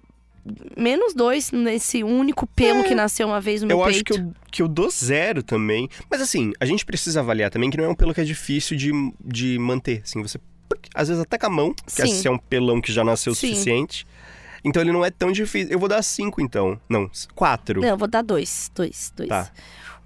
[0.76, 2.82] menos dois nesse único pelo é.
[2.82, 4.12] que nasceu uma vez no meu eu peito.
[4.12, 5.88] Eu acho que eu, que eu dou zero também.
[6.10, 8.76] Mas assim, a gente precisa avaliar também que não é um pelo que é difícil
[8.76, 8.92] de,
[9.24, 10.02] de manter.
[10.04, 10.38] Assim, você.
[10.94, 12.28] Às vezes até com a mão, que Sim.
[12.28, 14.06] é um pelão que já nasceu o suficiente.
[14.64, 15.70] Então ele não é tão difícil.
[15.70, 16.78] Eu vou dar cinco, então.
[16.88, 17.80] Não, quatro.
[17.80, 18.70] Não, eu vou dar dois.
[18.74, 19.28] Dois, dois.
[19.28, 19.50] Tá.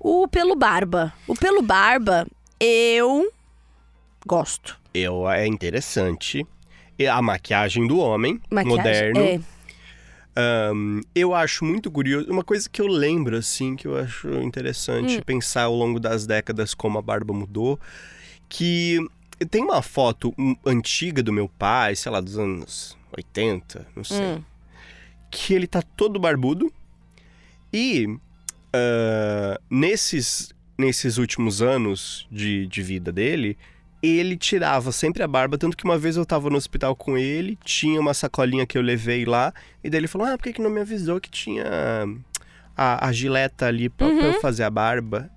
[0.05, 1.15] O pelo barba.
[1.29, 2.27] O pelo barba,
[2.59, 3.33] eu
[4.27, 4.77] gosto.
[4.93, 6.45] Eu, é interessante.
[6.99, 9.21] E a maquiagem do homem, maquiagem, moderno.
[9.21, 10.73] É.
[10.75, 12.29] Um, eu acho muito curioso.
[12.29, 15.23] Uma coisa que eu lembro, assim, que eu acho interessante hum.
[15.25, 17.79] pensar ao longo das décadas como a barba mudou.
[18.49, 18.99] Que
[19.51, 20.35] tem uma foto
[20.67, 24.21] antiga do meu pai, sei lá, dos anos 80, não sei.
[24.21, 24.43] Hum.
[25.31, 26.73] Que ele tá todo barbudo.
[27.73, 28.19] E
[28.75, 33.57] uh, nesses, nesses últimos anos de, de vida dele,
[34.03, 37.57] ele tirava sempre a barba, tanto que uma vez eu tava no hospital com ele,
[37.63, 40.63] tinha uma sacolinha que eu levei lá, e daí ele falou: Ah, por que, que
[40.63, 41.65] não me avisou que tinha
[42.77, 44.19] a, a gileta ali pra, uhum.
[44.19, 45.31] pra, eu fazer a barba?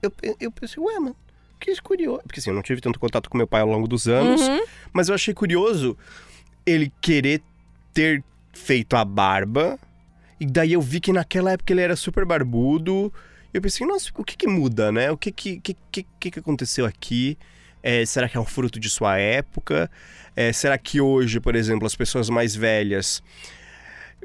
[0.00, 1.16] Eu, eu pensei, ué, mano,
[1.58, 2.22] que curioso.
[2.22, 4.64] Porque assim, eu não tive tanto contato com meu pai ao longo dos anos, uhum.
[4.92, 5.96] mas eu achei curioso
[6.64, 7.42] ele querer
[7.92, 9.78] ter feito a barba
[10.38, 13.12] e daí eu vi que naquela época ele era super barbudo.
[13.52, 15.10] E eu pensei, nossa, o que que muda, né?
[15.10, 17.38] O que que, que, que, que aconteceu aqui?
[17.82, 19.90] É, será que é um fruto de sua época?
[20.34, 23.22] É, será que hoje, por exemplo, as pessoas mais velhas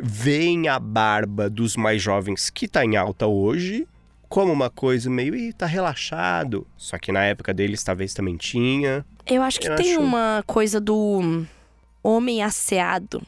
[0.01, 3.87] veem a barba dos mais jovens que tá em alta hoje
[4.27, 6.65] como uma coisa meio, ih, tá relaxado.
[6.77, 9.05] Só que na época deles talvez também tinha.
[9.27, 10.01] Eu acho que eu tem acho...
[10.01, 11.45] uma coisa do
[12.01, 13.21] homem asseado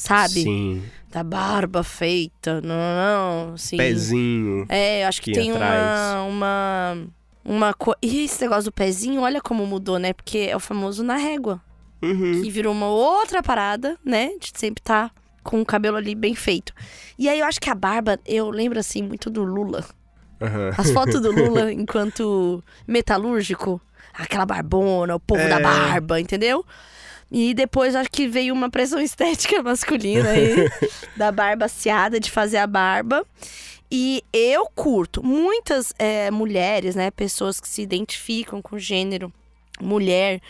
[0.00, 0.42] sabe?
[0.42, 0.82] Sim.
[1.10, 3.76] Da barba feita, não, não, assim.
[3.76, 4.64] Pezinho.
[4.68, 6.14] É, acho que tem atrás.
[6.28, 7.06] uma uma
[7.44, 7.94] uma co...
[8.00, 10.12] E esse negócio do pezinho, olha como mudou, né?
[10.12, 11.60] Porque é o famoso na régua.
[12.02, 12.42] Uhum.
[12.42, 14.30] Que virou uma outra parada, né?
[14.38, 16.72] De sempre estar tá com o cabelo ali bem feito.
[17.18, 19.84] E aí eu acho que a barba, eu lembro assim muito do Lula.
[20.40, 20.70] Aham.
[20.78, 23.80] As fotos do Lula enquanto metalúrgico.
[24.14, 25.48] Aquela barbona, o povo É.
[25.48, 26.64] da barba, entendeu?
[27.30, 30.68] E depois acho que veio uma pressão estética masculina aí,
[31.16, 33.24] da barba aciada, de fazer a barba.
[33.90, 35.22] E eu curto.
[35.24, 39.32] Muitas é, mulheres, né, pessoas que se identificam com o gênero
[39.80, 40.40] mulher,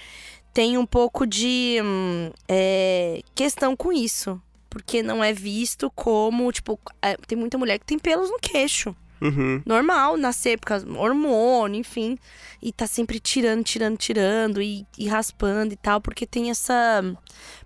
[0.53, 1.79] têm um pouco de
[2.49, 4.41] é, questão com isso.
[4.69, 8.95] Porque não é visto como, tipo, é, tem muita mulher que tem pelos no queixo
[9.21, 9.63] Uhum.
[9.67, 12.19] normal nascer, por causa hormônio, enfim.
[12.63, 17.03] E tá sempre tirando, tirando, tirando e, e raspando e tal, porque tem essa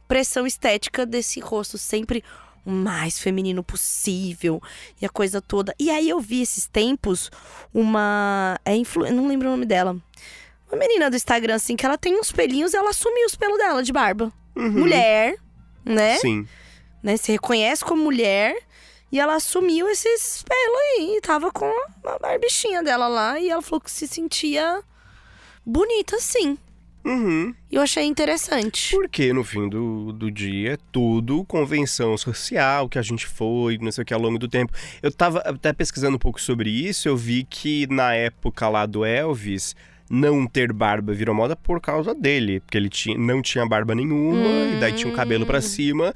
[0.07, 2.23] pressão estética desse rosto sempre
[2.65, 4.61] o mais feminino possível
[5.01, 5.75] e a coisa toda.
[5.79, 7.31] E aí eu vi esses tempos
[7.73, 8.59] uma.
[8.65, 9.07] É influ...
[9.07, 9.97] eu Não lembro o nome dela.
[10.71, 13.59] Uma menina do Instagram, assim, que ela tem uns pelinhos e ela assumiu os pelos
[13.59, 14.33] dela de barba.
[14.57, 14.71] Uhum.
[14.71, 15.37] Mulher,
[15.85, 16.17] né?
[16.19, 16.49] Sim.
[17.03, 17.17] né?
[17.17, 18.57] Se reconhece como mulher.
[19.13, 21.17] E ela assumiu esses pelos aí.
[21.17, 21.71] E tava com
[22.05, 23.39] a barbichinha dela lá.
[23.39, 24.83] E ela falou que se sentia
[25.65, 26.59] bonita, sim.
[27.05, 27.55] Uhum.
[27.71, 28.91] E eu achei interessante.
[28.97, 33.93] Porque no fim do, do dia é tudo convenção social que a gente foi, não
[33.93, 34.73] sei o que, ao longo do tempo.
[35.03, 39.05] Eu tava até pesquisando um pouco sobre isso, eu vi que na época lá do
[39.05, 39.77] Elvis,
[40.09, 42.61] não ter barba virou moda por causa dele.
[42.61, 46.15] Porque ele tinha, não tinha barba nenhuma, e daí tinha um cabelo pra cima.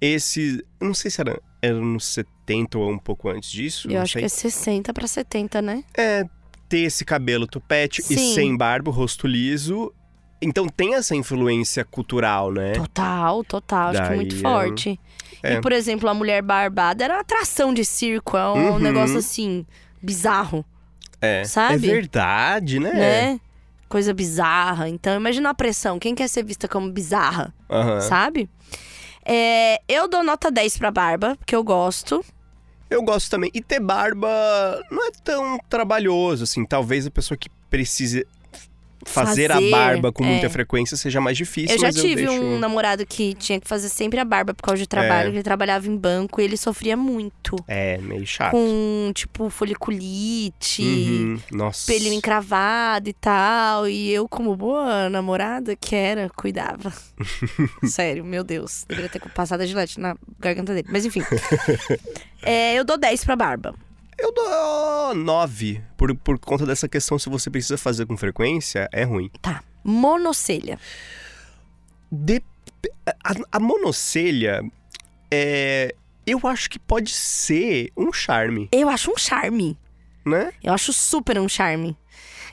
[0.00, 3.88] Esse, não sei se era, era nos 70 ou um pouco antes disso.
[3.90, 4.22] Eu acho sei.
[4.22, 5.84] que é 60 pra 70, né?
[5.96, 6.24] É
[6.68, 8.34] ter esse cabelo tupete e Sim.
[8.34, 9.92] sem barba, rosto liso.
[10.40, 12.72] Então tem essa influência cultural, né?
[12.72, 13.90] Total, total.
[13.90, 15.00] Acho que Daí, muito é, forte.
[15.42, 15.54] é.
[15.54, 18.36] E, por exemplo, a mulher barbada era uma atração de circo.
[18.36, 18.78] É um Uhum.
[18.80, 19.64] negócio assim,
[20.02, 20.64] bizarro,
[21.20, 21.44] É.
[21.44, 21.74] sabe?
[21.74, 22.90] É verdade, né?
[22.92, 23.40] né?
[23.88, 24.88] Coisa bizarra.
[24.88, 25.98] Então, imagina a pressão.
[25.98, 27.54] Quem quer ser vista como bizarra?
[27.70, 28.00] Aham.
[28.00, 28.48] sabe?
[29.24, 32.24] É, eu dou nota 10 pra barba, porque eu gosto.
[32.90, 33.50] Eu gosto também.
[33.54, 34.28] E ter barba
[34.90, 36.64] não é tão trabalhoso, assim.
[36.64, 38.26] Talvez a pessoa que precise
[39.04, 40.28] fazer, Fazer, a barba com é.
[40.28, 41.74] muita frequência seja mais difícil.
[41.76, 42.42] eu já tive eu deixo...
[42.44, 45.32] um namorado que tinha que fazer sempre a barba por causa de trabalho, É.
[45.32, 47.56] ele trabalhava em banco e ele sofria muito.
[47.66, 48.52] É, meio chato.
[48.52, 51.38] Com, tipo, foliculite, Uhum.
[51.52, 51.90] Nossa.
[51.92, 53.88] pelinho encravado e tal.
[53.88, 56.92] E eu, como boa namorada que era, cuidava.
[57.84, 58.84] Sério, meu Deus.
[58.88, 60.88] Deveria ter passado a gilete na garganta dele.
[60.90, 61.22] Mas enfim.
[62.44, 63.72] É, eu dou 10 pra barba.
[64.22, 65.82] Eu dou nove.
[65.96, 69.28] Por, por conta dessa questão, se você precisa fazer com frequência, é ruim.
[69.40, 69.64] Tá.
[69.82, 70.78] Monocelha.
[72.10, 72.42] De-
[73.24, 74.62] A, a monocelha,
[75.30, 75.92] é...
[76.24, 79.76] Eu acho que pode ser um charme, Eu acho um charme.
[80.24, 80.52] né?
[80.62, 81.96] Eu acho super um charme.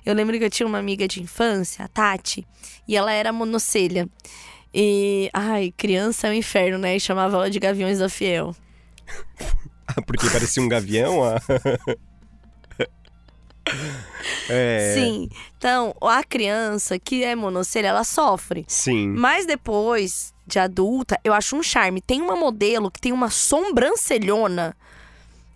[0.04, 2.48] Eu lembro que eu tinha uma amiga de infância, a Tati,
[2.88, 4.10] e ela era monocelha.
[4.74, 6.96] E, ai, criança é um inferno, né?
[6.96, 8.56] E chamava ela de Gaviões da Fiel.
[10.06, 11.24] Porque parecia um gavião.
[11.24, 11.40] ah.
[14.50, 14.94] é.
[14.96, 15.30] Sim.
[15.58, 18.66] Então, a criança que é monocelha, ela sofre.
[18.68, 19.10] Sim.
[19.10, 22.02] Mas depois, de adulta, eu acho um charme.
[22.02, 24.76] Tem uma modelo que tem uma sobrancelhona.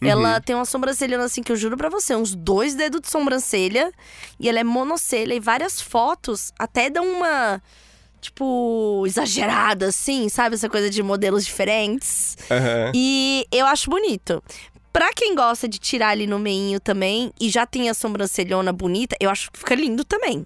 [0.05, 3.91] Ela tem uma sobrancelhona assim que eu juro pra você, uns dois dedos de sobrancelha.
[4.39, 5.33] E ela é monocelha.
[5.33, 7.61] E várias fotos até dão uma.
[8.23, 10.55] Tipo, exagerada, assim, sabe?
[10.55, 12.37] Essa coisa de modelos diferentes.
[12.49, 12.91] Aham.
[12.95, 14.41] E eu acho bonito.
[14.93, 19.15] Pra quem gosta de tirar ali no meinho também e já tem a sobrancelhona bonita,
[19.19, 20.45] eu acho que fica lindo também.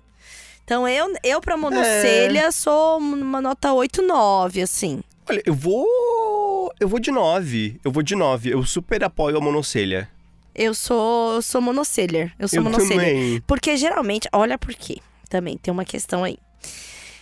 [0.64, 5.02] Então eu, eu pra monocelha, sou uma nota 8, 9, assim.
[5.30, 6.74] Olha, eu vou.
[6.80, 7.80] Eu vou de nove.
[7.84, 8.50] Eu vou de nove.
[8.50, 10.10] Eu super apoio a monocelha.
[10.56, 12.34] Eu sou, eu sou monocelha.
[12.40, 13.02] Eu sou eu monocelha.
[13.02, 13.42] também.
[13.46, 14.98] Porque geralmente, olha por quê.
[15.30, 16.38] Também tem uma questão aí.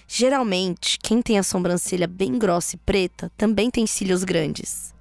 [0.07, 4.93] Geralmente, quem tem a sobrancelha bem grossa e preta também tem cílios grandes.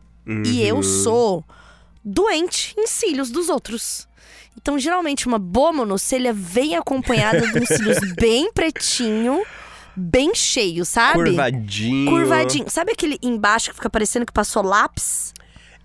[0.47, 0.83] E eu Uhum.
[0.83, 1.45] sou
[2.03, 4.09] doente em cílios dos outros.
[4.57, 9.43] Então, geralmente, uma boa monocelha vem acompanhada de uns cílios bem pretinho,
[9.95, 11.19] bem cheio, sabe?
[11.25, 12.11] Curvadinho.
[12.11, 12.71] Curvadinho.
[12.71, 15.35] Sabe aquele embaixo que fica parecendo que passou lápis?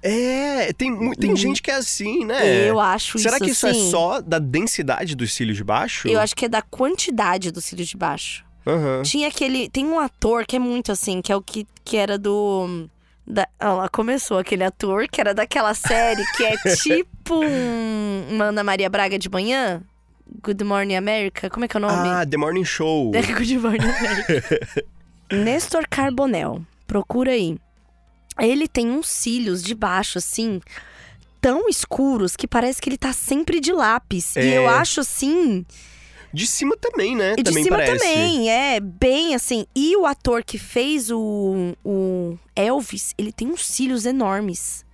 [0.01, 2.69] É, tem, tem gente que é assim, né?
[2.69, 3.87] Eu acho Será isso que isso assim.
[3.87, 6.07] é só da densidade dos cílios de baixo?
[6.07, 8.45] Eu acho que é da quantidade dos cílios de baixo.
[8.69, 9.03] Aham.
[9.03, 9.69] Tinha aquele.
[9.69, 12.87] Tem um ator que é muito assim, que é o que, que era do.
[13.25, 18.45] Da, olha lá, começou aquele ator que era daquela série que é tipo um, uma
[18.45, 19.81] Ana Maria Braga de manhã.
[20.43, 21.49] Good Morning America.
[21.49, 22.07] Como é que é o nome?
[22.07, 23.11] Ah, The Morning Show.
[23.15, 24.85] É Good Morning America.
[25.31, 26.61] Nestor Carbonell.
[26.87, 27.57] Procura aí.
[28.39, 30.61] Ele tem uns cílios de baixo, assim,
[31.41, 34.35] tão escuros que parece que ele tá sempre de lápis.
[34.35, 34.57] E É.
[34.57, 35.65] eu acho assim.
[36.33, 37.33] De cima também, né?
[37.33, 37.97] E de também cima parece.
[38.05, 39.65] também, é, bem assim.
[39.75, 44.85] E o ator que fez o, o Elvis, ele tem uns cílios enormes.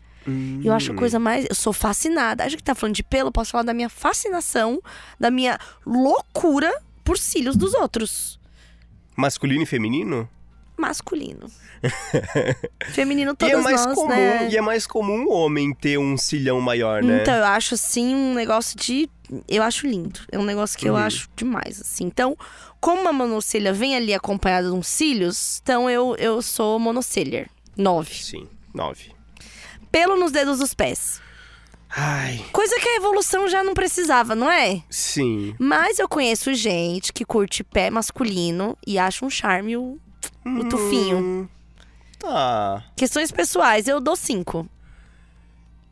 [0.64, 1.46] Eu acho a coisa mais.
[1.48, 2.44] Eu sou fascinada.
[2.44, 4.82] Acho que tá falando de pelo, posso falar da minha fascinação,
[5.20, 8.40] da minha loucura por cílios dos outros.
[9.16, 10.28] Masculino e feminino?
[10.78, 11.48] Masculino.
[12.92, 14.50] Feminino E todas é mais nós, comum, né?
[14.50, 17.22] e é mais comum o homem ter um cilhão maior, né?
[17.22, 19.10] Então, eu acho assim um negócio de.
[19.48, 20.20] Eu acho lindo.
[20.32, 21.00] É um negócio que eu Uhum.
[21.00, 22.06] acho demais, assim.
[22.06, 22.38] Então,
[22.80, 27.50] como uma monocelha vem ali acompanhada de uns cílios, então eu, eu sou monocelha.
[27.78, 28.14] Nove.
[28.16, 29.12] Sim, nove.
[29.92, 31.22] Pelo nos dedos dos pés.
[31.98, 34.84] Ai, Coisa que a evolução já não precisava, não é?
[34.90, 35.56] sim.
[35.58, 39.98] Mas eu conheço gente que curte pé masculino e acha um charme o,
[40.46, 41.18] o tufinho.
[41.20, 41.48] Hum,
[42.20, 42.84] Tá.
[42.98, 44.68] Questões pessoais, eu dou cinco.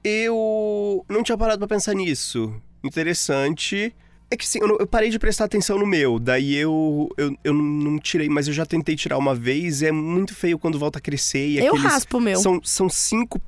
[0.03, 2.53] Eu não tinha parado pra pensar nisso.
[2.83, 3.95] Interessante.
[4.31, 7.53] É que sim, eu, eu parei de prestar atenção no meu, daí eu, eu, eu
[7.53, 11.01] não tirei, mas eu já tentei tirar uma vez, é muito feio quando volta a
[11.01, 12.39] crescer e eu raspo o meu.
[12.39, 13.39] São, são cinco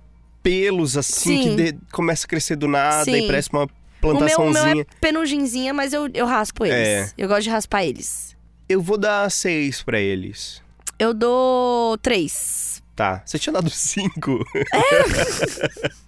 [0.43, 1.55] pelos assim Sim.
[1.57, 3.15] que de- começa a crescer do nada Sim.
[3.23, 4.81] e parece uma O meu, o meu plantaçãozinha.
[4.83, 6.75] é penuginzinha, mas eu, eu raspo eles.
[6.77, 7.11] É.
[7.17, 8.35] Eu gosto de raspar eles.
[8.69, 10.61] Eu vou dar seis pra eles.
[10.99, 12.83] Eu dou três.
[12.95, 13.23] Tá.
[13.25, 14.45] Você tinha dado cinco.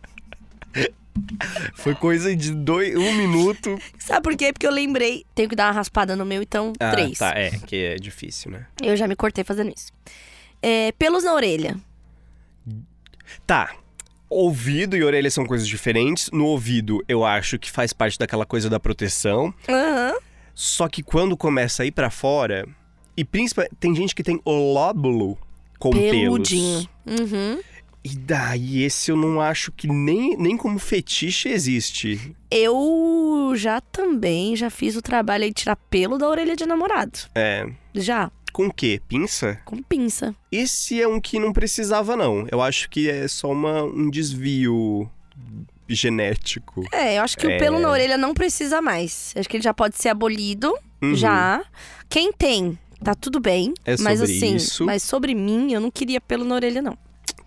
[1.76, 3.78] Foi coisa de dois, um minuto.
[3.98, 4.52] Sabe por quê?
[4.52, 5.26] Porque eu lembrei.
[5.36, 7.18] Tenho que dar uma raspada no meu, então três.
[7.20, 8.66] Tá, é, que é difícil, né?
[8.82, 9.92] Eu já me cortei fazendo isso.
[10.62, 11.78] É, pelos na orelha.
[13.46, 13.74] Tá.
[14.30, 16.30] Ouvido e orelha são coisas diferentes.
[16.32, 19.54] No ouvido, eu acho que faz parte daquela coisa da proteção.
[19.70, 20.16] Aham.
[20.54, 22.68] Só que quando começa a ir pra fora,
[23.16, 25.38] e principalmente tem gente que tem o lóbulo
[25.80, 26.88] com Peludinho.
[27.06, 27.32] pelos.
[27.32, 27.60] Uhum.
[28.10, 32.34] E daí esse eu não acho que nem, nem como fetiche existe.
[32.50, 37.20] Eu já também já fiz o trabalho aí de tirar pelo da orelha de namorado.
[37.36, 37.68] É.
[37.94, 39.02] Já, Com o quê?
[39.10, 39.60] Pinça?
[39.66, 40.34] com pinça.
[40.52, 42.48] Esse é um que não precisava, não.
[42.52, 45.10] Eu acho que é só uma, um desvio
[45.88, 46.84] genético.
[46.92, 47.56] É, eu acho que É.
[47.56, 49.34] o pelo na orelha não precisa mais.
[49.36, 51.16] Acho que ele já pode ser abolido, Uhum.
[51.16, 51.64] já.
[52.10, 53.74] Quem tem, tá tudo bem.
[53.86, 54.86] É mas sobre assim, isso.
[54.86, 56.98] mas sobre mim, eu não queria pelo na orelha, não.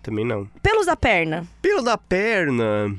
[0.01, 0.45] Também não.
[0.61, 1.45] Pelos da perna.
[1.61, 2.95] Pelo da perna,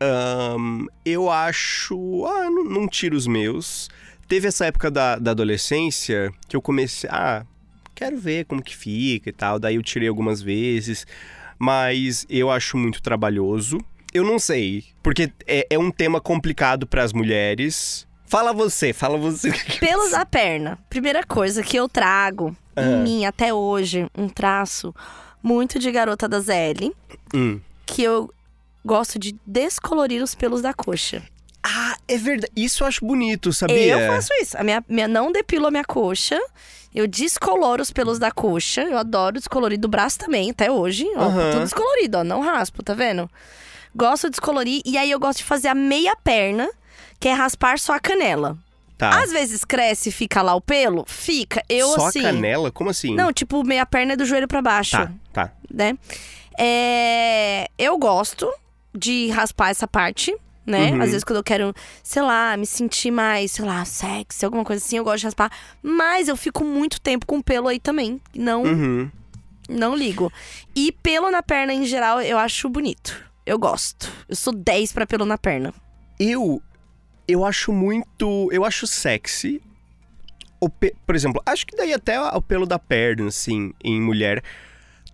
[0.00, 2.24] ahn, eu acho.
[2.26, 3.88] Ah, não, não tiro os meus.
[4.28, 7.08] Teve essa época da, da adolescência que eu comecei.
[7.12, 7.44] Ah,
[7.94, 9.58] quero ver como que fica e tal.
[9.58, 11.06] Daí eu tirei algumas vezes.
[11.58, 13.78] Mas eu acho muito trabalhoso.
[14.12, 14.84] Eu não sei.
[15.02, 18.06] Porque é, é um tema complicado para as mulheres.
[18.26, 19.52] Fala você, fala você.
[19.80, 20.78] Pelos da perna.
[20.88, 22.82] Primeira coisa que eu trago Ah.
[22.82, 24.94] em mim até hoje, um traço
[25.42, 26.92] muito de garota da ZL,
[27.34, 27.60] Hum.
[27.86, 28.32] que eu
[28.84, 31.22] gosto de descolorir os pelos da coxa.
[31.62, 32.50] Ah, é verdade.
[32.56, 33.98] Isso eu acho bonito, sabia?
[33.98, 34.56] Eu faço isso.
[34.56, 36.40] A minha, minha não depilo a minha coxa.
[36.94, 38.80] Eu descoloro os pelos da coxa.
[38.82, 41.06] Eu adoro descolorir do braço também, até hoje.
[41.16, 41.50] Ó, Aham.
[41.52, 42.24] tudo descolorido, ó.
[42.24, 43.30] Não raspo, tá vendo?
[43.94, 44.80] Gosto de descolorir.
[44.86, 46.68] E aí eu gosto de fazer a meia perna,
[47.20, 48.56] que é raspar só a canela.
[48.96, 49.22] Tá.
[49.22, 51.04] Às vezes cresce e fica lá o pelo.
[51.06, 51.62] Fica.
[51.68, 52.20] Eu Só assim.
[52.20, 52.70] a canela?
[52.70, 53.14] Como assim?
[53.14, 55.52] Não, tipo, meia perna é do joelho pra baixo Tá, tá.
[55.70, 55.96] né?
[56.58, 58.52] É, eu gosto
[58.94, 60.90] de raspar essa parte, né?
[60.92, 61.00] Uhum.
[61.02, 64.84] Às vezes quando eu quero, sei lá, me sentir mais, sei lá, sexy, alguma coisa
[64.84, 65.50] assim, eu gosto de raspar.
[65.82, 68.20] Mas eu fico muito tempo com pelo aí também.
[68.34, 69.10] Não, Uhum.
[69.68, 70.30] não ligo.
[70.76, 73.24] E pelo na perna em geral, eu acho bonito.
[73.46, 74.12] Eu gosto.
[74.28, 75.72] Eu sou 10 pra pelo na perna.
[76.18, 76.62] Eu
[77.26, 79.62] eu acho muito, eu acho sexy.
[80.60, 84.42] O pe- por exemplo, acho que daí até o pelo da perna assim em mulher,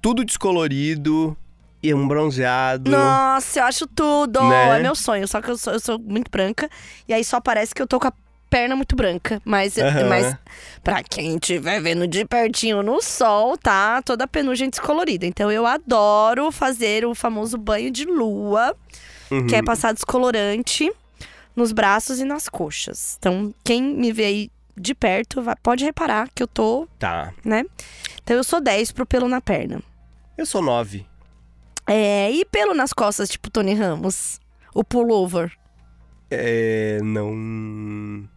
[0.06, 1.36] tudo descolorido
[1.82, 2.88] e um bronzeado.
[2.88, 4.40] Nossa, eu acho tudo!
[4.48, 4.78] Né?
[4.78, 6.70] É meu sonho, só que eu sou, eu sou muito branca.
[7.08, 8.12] E aí só parece que eu tô com a
[8.48, 9.42] perna muito branca.
[9.44, 10.08] Mas, Aham.
[10.08, 10.36] mas
[10.84, 15.26] pra quem estiver vendo de pertinho no sol, tá toda a penugem descolorida.
[15.26, 18.76] Então eu adoro fazer o famoso banho de lua,
[19.28, 19.48] Uhum.
[19.48, 20.88] que é passar descolorante
[21.56, 23.16] nos braços e nas coxas.
[23.18, 27.32] Então, quem me vê aí de perto pode reparar que eu tô, Tá.
[27.44, 27.64] né?
[28.22, 29.80] Então eu sou 10 pro pelo na perna.
[30.36, 31.06] Eu sou nove.
[31.86, 34.40] É, e pelo nas costas, tipo Tony Ramos.
[34.74, 35.52] O pullover.
[36.30, 38.28] É, não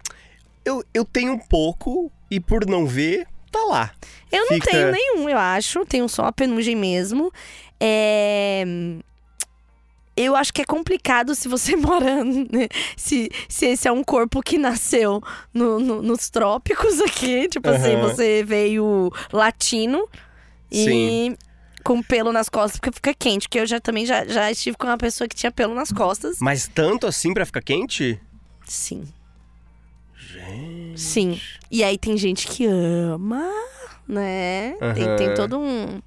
[0.64, 3.92] eu, eu tenho um pouco e por não ver, tá lá.
[4.32, 5.84] Eu não Fica- tenho nenhum, eu acho.
[5.86, 7.32] Tenho só a penugem mesmo.
[7.80, 8.64] É...
[10.16, 12.24] Eu acho que é complicado se você mora.
[12.24, 15.24] né, Se, se esse é um corpo que nasceu
[15.54, 17.48] no- no- nos trópicos aqui.
[17.50, 18.10] Tipo assim, Aham.
[18.10, 20.08] você veio latino
[20.72, 21.38] e Sim.
[21.90, 23.48] Com pelo nas costas, porque fica quente.
[23.50, 26.38] Porque eu já também já, já estive com uma pessoa que tinha pelo nas costas.
[26.40, 28.22] Mas tanto assim pra ficar quente?
[28.64, 29.08] Sim.
[30.16, 31.02] Gente.
[31.02, 31.42] Sim.
[31.72, 33.50] E aí tem gente que ama,
[34.08, 34.76] né?
[34.94, 35.36] Tem, tem Aham.
[35.36, 36.00] todo um.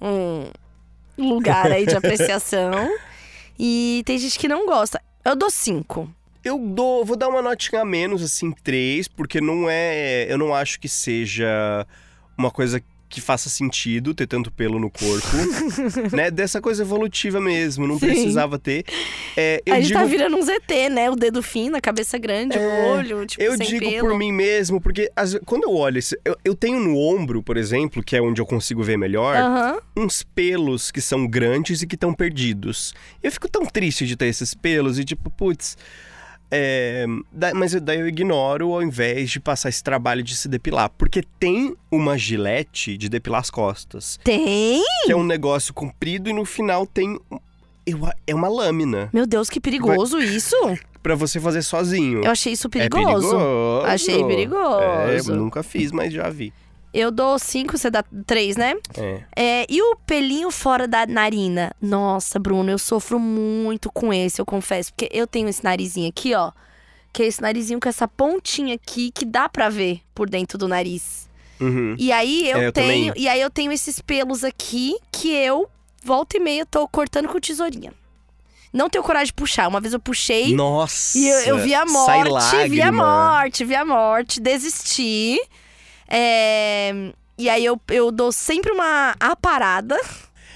[0.00, 0.50] Um.
[1.18, 2.88] lugar aí de apreciação.
[3.58, 5.02] e tem gente que não gosta.
[5.22, 6.10] Eu dou cinco.
[6.42, 10.24] Eu dou, vou dar uma notinha a menos, assim, três, porque não é.
[10.32, 11.86] Eu não acho que seja
[12.38, 15.28] uma coisa que faça sentido ter tanto pelo no corpo,
[16.14, 16.30] né?
[16.30, 18.06] Dessa coisa evolutiva mesmo, não Sim.
[18.06, 18.84] precisava ter.
[19.36, 21.10] É, a gente digo, tá virando um ZT, né?
[21.10, 24.00] O dedo fino, a cabeça grande, É, o olho, tipo, eu digo pelo.
[24.08, 28.02] por mim mesmo, porque ve- quando eu olho, eu, eu tenho no ombro, por exemplo,
[28.02, 29.36] que é onde eu consigo ver melhor,
[29.96, 32.92] uns pelos que são grandes e que estão perdidos.
[33.22, 35.76] Eu fico tão triste de ter esses pelos e tipo, putz.
[36.50, 37.04] É,
[37.54, 40.90] mas eu- daí eu ignoro ao invés de passar esse trabalho de se depilar.
[40.96, 44.18] Porque tem uma gilete de depilar as costas.
[44.24, 44.82] Tem?
[45.04, 47.18] Que é um negócio comprido e no final tem.
[48.26, 49.08] é uma lâmina.
[49.12, 50.54] Meu Deus, que perigoso isso.
[51.02, 52.22] Pra você fazer sozinho.
[52.24, 53.04] Eu achei isso É perigoso.
[53.30, 53.86] perigoso.
[53.86, 55.30] Achei perigoso.
[55.30, 56.52] É, nunca fiz, mas já vi.
[56.98, 58.74] Eu dou cinco, você dá três, né?
[58.96, 59.22] É.
[59.36, 61.72] É, e o pelinho fora da narina?
[61.80, 64.92] Nossa, Bruno, eu sofro muito com esse, eu confesso.
[64.92, 66.50] Porque eu tenho esse narizinho aqui, ó.
[67.12, 70.66] Que é esse narizinho com essa pontinha aqui que dá pra ver por dentro do
[70.66, 71.28] nariz.
[71.60, 71.94] Uhum.
[71.98, 73.06] E aí eu, É, eu tenho.
[73.06, 73.12] também.
[73.22, 75.68] E aí eu tenho esses pelos aqui que eu,
[76.02, 77.92] volta e meia, tô cortando com tesourinha.
[78.72, 79.66] Não tenho coragem de puxar.
[79.68, 81.16] Uma vez eu puxei Nossa!
[81.16, 85.38] e eu, eu vi a morte, vi a morte, vi a morte, desisti.
[86.08, 89.96] É, E aí eu, eu dou sempre uma aparada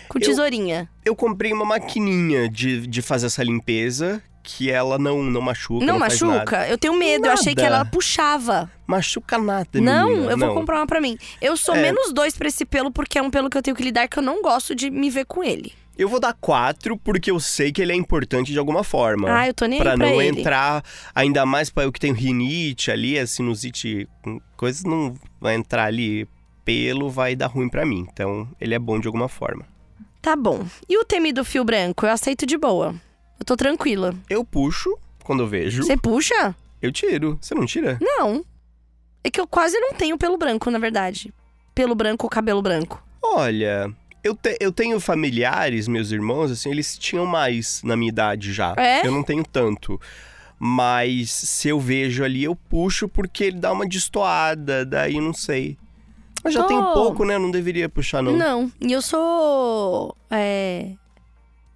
[0.08, 0.88] com Eu- tesourinha.
[1.04, 5.84] Eu comprei uma maquininha de, de fazer essa limpeza que ela não, não machuca.
[5.86, 6.10] Não, Não, nada.
[6.12, 6.66] machuca?
[6.68, 7.76] Eu tenho medo, eu achei que Nada.
[7.76, 8.68] ela puxava.
[8.84, 10.54] Machuca nada, não, menina, eu vou não.
[10.54, 11.16] comprar uma pra mim.
[11.40, 11.82] Eu sou É.
[11.82, 14.18] menos dois pra esse pelo, porque é um pelo que eu tenho que lidar que
[14.18, 15.72] eu não gosto de me ver com ele.
[15.96, 19.28] Eu vou dar quatro porque eu sei que ele é importante de alguma forma.
[19.32, 20.40] Ah, eu tô nem aí Pra pra não ele.
[20.40, 20.82] entrar,
[21.14, 25.84] ainda mais pra eu que tenho rinite ali, a sinusite, hum, coisas não vai entrar
[25.84, 26.26] ali,
[26.64, 28.06] pelo vai dar ruim pra mim.
[28.10, 29.66] Então, ele é bom de alguma forma.
[30.22, 30.64] Tá bom.
[30.88, 32.06] E o temido fio branco?
[32.06, 32.94] Eu aceito de boa.
[33.40, 34.14] Eu tô tranquila.
[34.30, 36.54] Eu puxo quando eu vejo, Você puxa?
[36.80, 37.36] eu tiro.
[37.40, 37.98] Você não tira?
[38.00, 38.44] Não.
[39.24, 41.32] É que eu quase não tenho pelo branco, na verdade.
[41.74, 43.02] Pelo branco ou cabelo branco.
[43.22, 43.88] Olha,
[44.22, 48.74] eu, te- eu tenho familiares, meus irmãos, assim, eles tinham mais na minha idade já.
[48.76, 49.04] É?
[49.06, 50.00] Eu não tenho tanto.
[50.64, 55.76] Mas se eu vejo ali, eu puxo porque ele dá uma destoada, daí não sei.
[56.44, 56.68] Mas já Oh.
[56.68, 57.36] tenho pouco, né?
[57.36, 58.36] Não deveria puxar, não.
[58.36, 58.72] Não.
[58.80, 60.16] E eu sou.
[60.30, 60.92] É.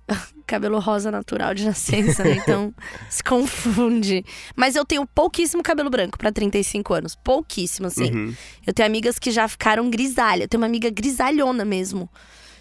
[0.46, 2.36] cabelo rosa natural de nascença, né?
[2.40, 2.72] Então
[3.10, 4.24] se confunde.
[4.54, 7.16] Mas eu tenho pouquíssimo cabelo branco pra 35 anos.
[7.16, 8.08] Pouquíssimo, assim.
[8.12, 8.34] Uhum.
[8.64, 10.44] Eu tenho amigas que já ficaram grisalha.
[10.44, 12.08] Eu tenho uma amiga grisalhona mesmo.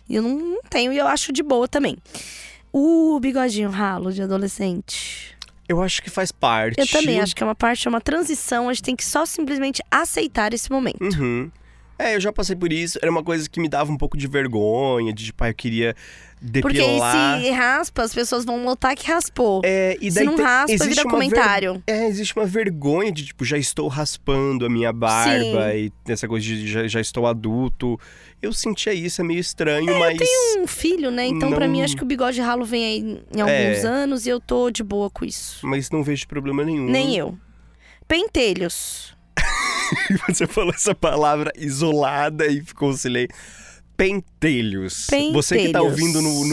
[0.10, 1.98] E eu não, não tenho e eu acho de boa também.
[2.74, 5.35] O bigodinho ralo de adolescente.
[5.68, 6.80] Eu acho que faz parte.
[6.80, 8.70] Eu também acho que é uma parte, é uma transição.
[8.70, 11.02] A gente tem que só simplesmente aceitar esse momento.
[11.02, 11.50] Uhum.
[11.98, 13.00] É, eu já passei por isso.
[13.02, 15.96] Era uma coisa que me dava um pouco de vergonha, de tipo, ah, eu queria
[16.62, 17.40] Porque depilar.
[17.42, 19.62] se raspa, as pessoas vão notar que raspou.
[19.64, 21.82] É, e se daí não tem- raspa, vira comentário.
[21.88, 26.46] É, existe uma vergonha de, tipo, já estou raspando a minha barba e essa coisa
[26.46, 27.98] de já, já estou adulto.
[28.42, 30.20] Eu sentia isso, é meio estranho, mas.
[30.58, 31.26] Um filho, né?
[31.26, 32.98] Então, pra Não- mim, acho que o bigode ralo vem aí
[33.36, 33.88] em alguns É.
[33.88, 35.66] anos e eu tô de boa com isso.
[35.66, 36.86] Mas não vejo problema nenhum.
[36.86, 37.38] Nem eu.
[38.08, 39.16] Pentelhos.
[40.30, 43.36] Você falou essa palavra isolada e ficou silêncio.
[43.98, 45.08] Pentelhos.
[45.32, 45.86] Você que tá Pentelhos.
[45.86, 46.46] ouvindo no,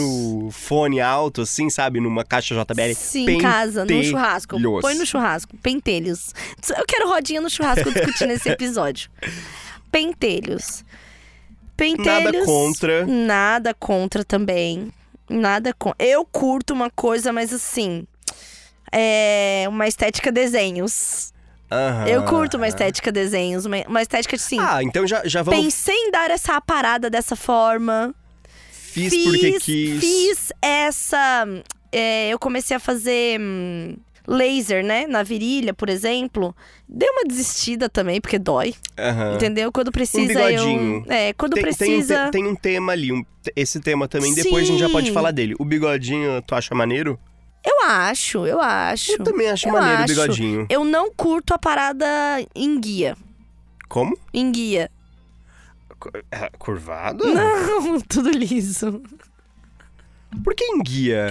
[0.45, 1.99] no fone alto, assim, sabe?
[1.99, 2.93] Numa caixa JBL.
[2.95, 4.55] Sim, em casa, no churrasco.
[4.55, 4.81] Pentelhos.
[4.81, 5.57] Põe no churrasco.
[5.57, 6.33] Pentelhos.
[6.75, 9.11] Eu quero rodinha no churrasco discutindo esse episódio.
[9.91, 10.83] Pentelhos.
[11.75, 12.33] Pentelhos.
[12.33, 13.05] Nada contra.
[13.05, 14.91] Nada contra também.
[15.29, 16.05] Nada contra.
[16.05, 18.05] Eu curto uma coisa, mas assim.
[18.91, 21.33] É uma estética desenhos.
[21.71, 22.07] Aham.
[22.07, 23.65] Eu curto uma estética desenhos.
[23.65, 24.59] Uma, estética assim.
[24.59, 25.63] Ah, então já, já vamos.
[25.63, 28.13] Pensei em dar essa parada dessa forma.
[28.71, 29.99] Fiz, porque quis.
[29.99, 31.45] Fiz essa.
[31.91, 33.95] é, eu comecei a fazer hum,
[34.27, 35.05] laser, né?
[35.07, 36.55] Na virilha, por exemplo.
[36.87, 38.73] Dei uma desistida também, porque dói.
[38.97, 39.35] Aham.
[39.35, 39.71] Entendeu?
[39.71, 40.33] Quando precisa.
[40.47, 41.03] bigodinho.
[41.05, 42.25] eu, é, quando Tem, tem, um precisa.
[42.25, 44.33] te- tem um tema ali, um- esse tema também.
[44.33, 45.13] Depois a gente já pode Sim.
[45.13, 45.55] falar dele.
[45.59, 47.19] O bigodinho, tu acha maneiro?
[47.65, 49.13] Eu acho, eu acho.
[49.13, 50.11] Eu também acho Eu maneiro acho.
[50.13, 50.65] o bigodinho.
[50.69, 52.05] Eu não curto a parada
[52.53, 53.15] em guia.
[53.87, 54.17] Como?
[54.33, 54.91] Em guia.
[56.31, 57.23] É, Curvado?
[57.25, 59.01] Não, tudo liso.
[60.43, 61.29] Por que enguia?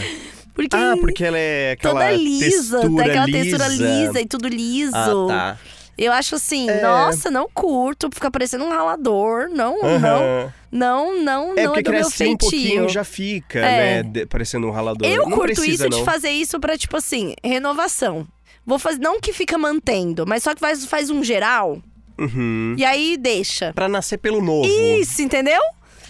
[0.54, 3.38] Porque Ah, porque ela é aquela toda lisa, textura tem aquela lisa.
[3.58, 4.92] textura lisa e tudo liso.
[4.94, 5.58] Ah, tá.
[5.96, 6.80] Eu acho assim, É.
[6.82, 9.48] nossa, não curto, fica parecendo um ralador.
[9.50, 10.52] Não, não, Aham.
[10.70, 12.88] não, não, É não é do meu cresce um pouquinho feitio.
[12.88, 14.02] já fica, É.
[14.02, 14.02] né?
[14.02, 15.06] de- parecendo um ralador.
[15.06, 15.98] Eu não curto precisa, isso não.
[15.98, 18.26] de fazer isso pra, tipo assim, renovação.
[18.64, 21.82] Vou fazer, não que fica mantendo, mas só que faz, faz um geral
[22.18, 22.74] Uhum.
[22.78, 23.72] e aí deixa.
[23.74, 24.66] Pra nascer pelo novo.
[24.68, 25.60] Isso, entendeu?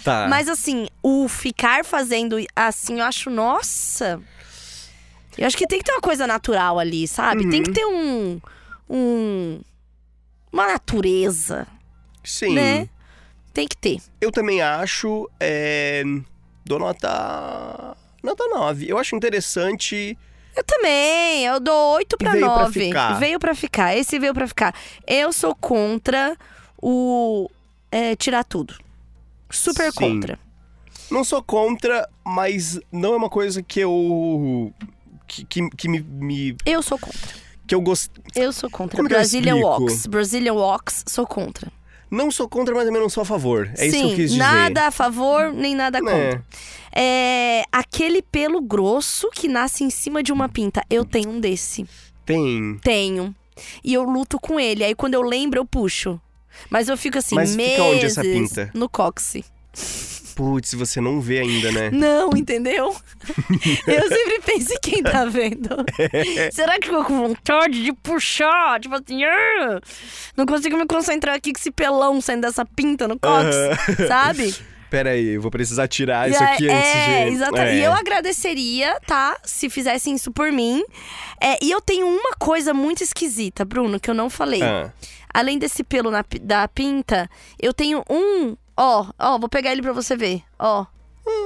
[0.05, 0.27] Tá.
[0.29, 4.21] Mas assim, o ficar fazendo assim, eu acho, nossa.
[5.39, 7.49] Eu acho que tem que ter uma coisa natural ali, sabe?
[7.49, 7.75] Tem que Uhum.
[7.75, 8.41] ter um.
[8.91, 9.61] um
[10.53, 11.67] uma natureza,
[12.23, 12.55] Sim.
[12.55, 12.89] né?
[13.55, 13.99] Tem que ter.
[14.21, 15.29] Eu também acho.
[15.41, 16.03] É...
[16.65, 17.97] Dou nota.
[18.23, 18.87] Nota 9.
[18.89, 20.17] Eu acho interessante.
[20.55, 22.81] Eu também, eu dou 8 pra Veio pra 9.
[22.87, 23.13] ficar.
[23.19, 23.97] Veio pra ficar.
[23.97, 24.75] Esse veio pra ficar.
[25.07, 26.37] Eu sou contra
[26.81, 27.51] o
[27.91, 28.75] é, tirar tudo.
[29.53, 29.99] Super Sim.
[30.01, 30.39] contra.
[31.11, 34.73] Não sou contra, mas não é uma coisa que eu.
[35.29, 37.21] que, que, que me, me- Eu sou contra.
[37.67, 38.21] que eu gosto.
[38.35, 38.97] Eu sou contra.
[38.97, 39.57] Como eu Brazilian?
[39.57, 40.07] Walks.
[40.07, 41.71] Brazilian Walks, sou contra.
[42.11, 43.71] Não sou contra, mas também não sou a favor.
[43.79, 44.39] É isso Sim, que eu quis dizer.
[44.43, 46.11] nada a favor, nem nada Né?
[46.11, 46.45] contra.
[46.95, 50.83] É, aquele pelo grosso que nasce em cima de uma pinta.
[50.91, 51.87] Eu tenho um desse.
[52.27, 52.79] Tem.
[52.83, 53.35] Tenho.
[53.83, 54.85] E eu luto com ele.
[54.85, 56.21] Aí quando eu lembro, eu puxo.
[56.71, 58.71] Mas eu fico assim, Mas meses fica onde essa pinta?
[58.75, 59.51] no cóccix.
[60.35, 61.91] Putz, você não vê ainda, né?
[61.93, 62.97] Não, entendeu?
[63.87, 65.69] eu sempre penso em quem tá vendo.
[66.53, 68.81] Será que ficou com vontade de puxar?
[68.81, 69.79] Tipo assim, "Ah,
[70.35, 74.45] não consigo me concentrar aqui com esse pelão saindo dessa pinta no cóccix, sabe?
[74.45, 74.67] Pera aí,
[74.97, 77.35] eu vou precisar tirar isso aqui antes é, de.
[77.35, 77.71] exatamente.
[77.71, 77.77] É.
[77.77, 79.37] E eu agradeceria, tá?
[79.45, 80.83] Se fizessem isso por mim.
[81.41, 84.63] É, e eu tenho uma coisa muito esquisita, Bruno, que eu não falei.
[84.63, 84.93] Ah,
[85.35, 87.29] Além desse pelo na da pinta,
[87.61, 88.57] eu tenho um.
[88.77, 90.43] Ó, ó, vou pegar ele pra você ver.
[90.59, 90.85] Ó.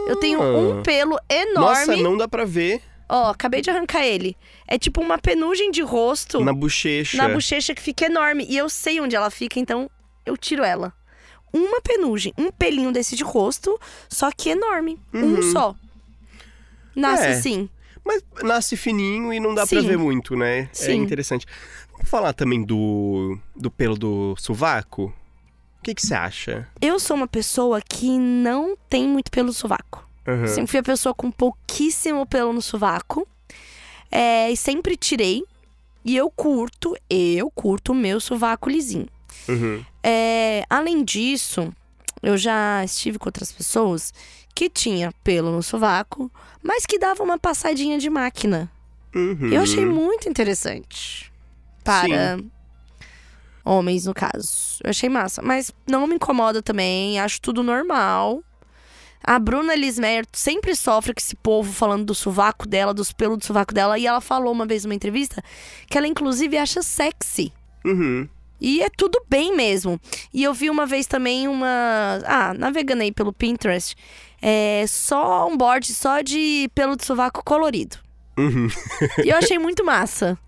[0.09, 1.87] Eu tenho um pelo enorme.
[1.87, 4.37] Nossa, não dá pra ver Ó, acabei de arrancar ele.
[4.67, 7.17] É tipo uma penugem de rosto na bochecha.
[7.17, 8.45] na bochecha que fica enorme.
[8.49, 9.89] E eu sei onde ela fica, então
[10.25, 10.93] eu tiro ela.
[11.57, 13.79] Uma penugem, um pelinho desse de rosto,
[14.09, 14.99] só que enorme.
[15.15, 15.75] Um só.
[16.95, 17.31] Nasce É.
[17.31, 17.69] assim.
[18.05, 19.87] Mas nasce fininho e não dá pra Sim.
[19.89, 20.61] ver muito, né?
[20.61, 20.95] É Sim.
[21.03, 21.47] interessante.
[21.93, 25.13] Vamos falar também do, do pelo do sovaco?
[25.81, 26.69] O que você acha?
[26.81, 30.07] Eu sou uma pessoa que não tem muito pelo sovaco.
[30.27, 30.47] Aham.
[30.47, 33.27] Sempre fui a pessoa com pouquíssimo pelo no sovaco.
[34.11, 35.43] É, e sempre tirei.
[36.05, 39.09] E eu curto, eu curto o meu sovaco lisinho.
[39.49, 39.85] Uhum.
[40.03, 41.73] É, além disso,
[42.23, 44.13] eu já estive com outras pessoas
[44.55, 46.31] que tinha pelo no sovaco,
[46.63, 48.71] mas que dava uma passadinha de máquina.
[49.15, 49.53] Uhum.
[49.53, 51.33] Eu achei muito interessante.
[51.85, 52.39] Para
[53.65, 54.79] homens, no caso.
[54.83, 55.43] Eu achei massa.
[55.43, 58.43] Mas não me incomoda também, acho tudo normal.
[59.23, 63.45] A Bruna Lismeyer sempre sofre com esse povo falando do sovaco dela, dos pelos do
[63.45, 63.99] sovaco dela.
[63.99, 65.43] E ela falou uma vez numa entrevista
[65.89, 67.53] que ela, inclusive, acha sexy.
[67.85, 68.29] Uhum.
[68.61, 70.01] E é tudo bem mesmo.
[70.33, 72.21] E eu vi uma vez também uma.
[72.25, 73.95] Ah, navegando aí pelo Pinterest.
[74.41, 77.99] É só um board só de pelo de sovaco colorido.
[78.39, 78.69] Uhum.
[79.25, 80.39] E eu achei muito massa.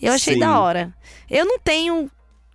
[0.00, 0.40] Eu achei Sim.
[0.40, 0.94] da hora.
[1.30, 2.10] Eu não tenho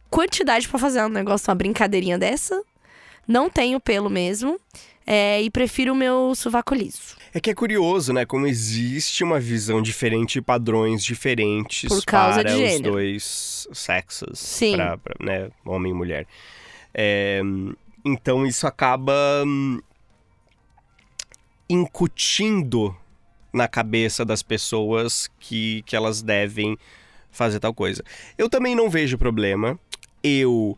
[0.10, 2.62] quantidade pra fazer um negócio, uma brincadeirinha dessa.
[3.28, 4.60] Não tenho pelo mesmo.
[5.12, 7.18] É, e prefiro o meu sovaco liso.
[7.34, 8.28] É que é curioso, né?
[8.28, 14.38] Como existe uma visão diferente e padrões diferentes Por causa para de os dois sexos.
[14.38, 14.76] Sim.
[14.76, 15.50] Pra, pra, né?
[15.66, 16.28] Homem e mulher.
[16.94, 17.42] É,
[18.06, 19.16] então isso acaba
[19.48, 19.82] hum,
[21.68, 22.96] incutindo
[23.52, 26.78] na cabeça das pessoas que, que elas devem
[27.32, 28.04] fazer tal coisa.
[28.38, 29.80] Eu também não vejo problema.
[30.24, 30.78] Eu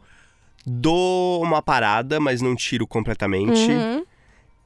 [0.65, 3.69] dou uma parada, mas não tiro completamente.
[3.69, 4.05] Uhum.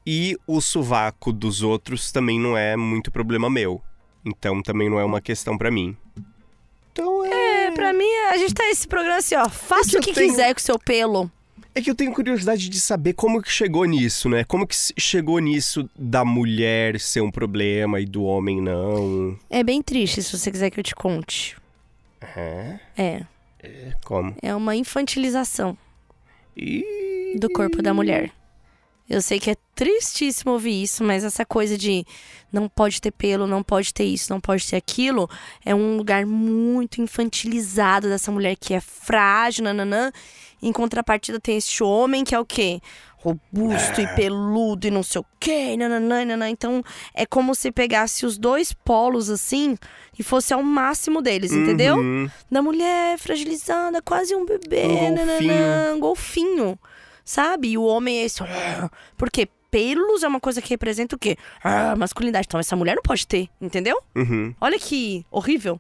[0.06, 3.82] E o sovaco dos outros também não é muito problema meu.
[4.26, 5.96] Então também não é uma questão pra mim.
[6.92, 7.46] Então é.
[7.68, 9.50] É, pra mim, a gente tá nesse programa assim, ó.
[9.50, 11.30] Faça que o que tenho- quiser com o seu pelo.
[11.74, 14.46] É que eu tenho curiosidade de saber como que chegou nisso, né?
[14.46, 19.38] Como que chegou nisso da mulher ser um problema e do homem não.
[19.50, 21.58] É bem triste se você quiser que eu te conte.
[22.36, 22.80] É?
[22.98, 23.22] É.
[24.06, 24.34] Como?
[24.42, 25.78] É uma infantilização
[26.56, 27.36] E...
[27.40, 28.32] do corpo da mulher.
[29.08, 32.04] Eu sei que é tristíssimo ouvir isso, mas essa coisa de
[32.52, 35.30] não pode ter pelo, não pode ter isso, não pode ter aquilo,
[35.64, 40.12] é um lugar muito infantilizado dessa mulher que é frágil, nananã.
[40.62, 42.80] Em contrapartida, tem esse homem que é o quê?
[43.18, 46.50] Robusto e peludo e não sei o quê, nananã, nananã.
[46.50, 46.84] Então,
[47.14, 49.78] é como se pegasse os dois polos assim
[50.18, 51.98] e fosse ao máximo deles, entendeu?
[51.98, 52.30] Uhum.
[52.50, 55.96] da mulher fragilizada, quase um bebê, Um nananã, golfinho.
[55.96, 56.80] um golfinho,
[57.26, 57.70] sabe?
[57.72, 58.42] E o homem é esse,
[59.18, 61.36] porque pelos é uma coisa que representa o quê?
[61.62, 62.46] Ah, masculinidade.
[62.48, 64.00] Então essa mulher não pode ter, entendeu?
[64.16, 64.54] Uhum.
[64.62, 65.78] Olha que horrível.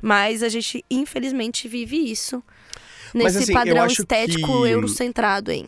[0.00, 2.42] Mas a gente, infelizmente, vive isso.
[3.12, 5.66] Mas, Nesse assim, eu padrão estético que- eurocentrado, hein?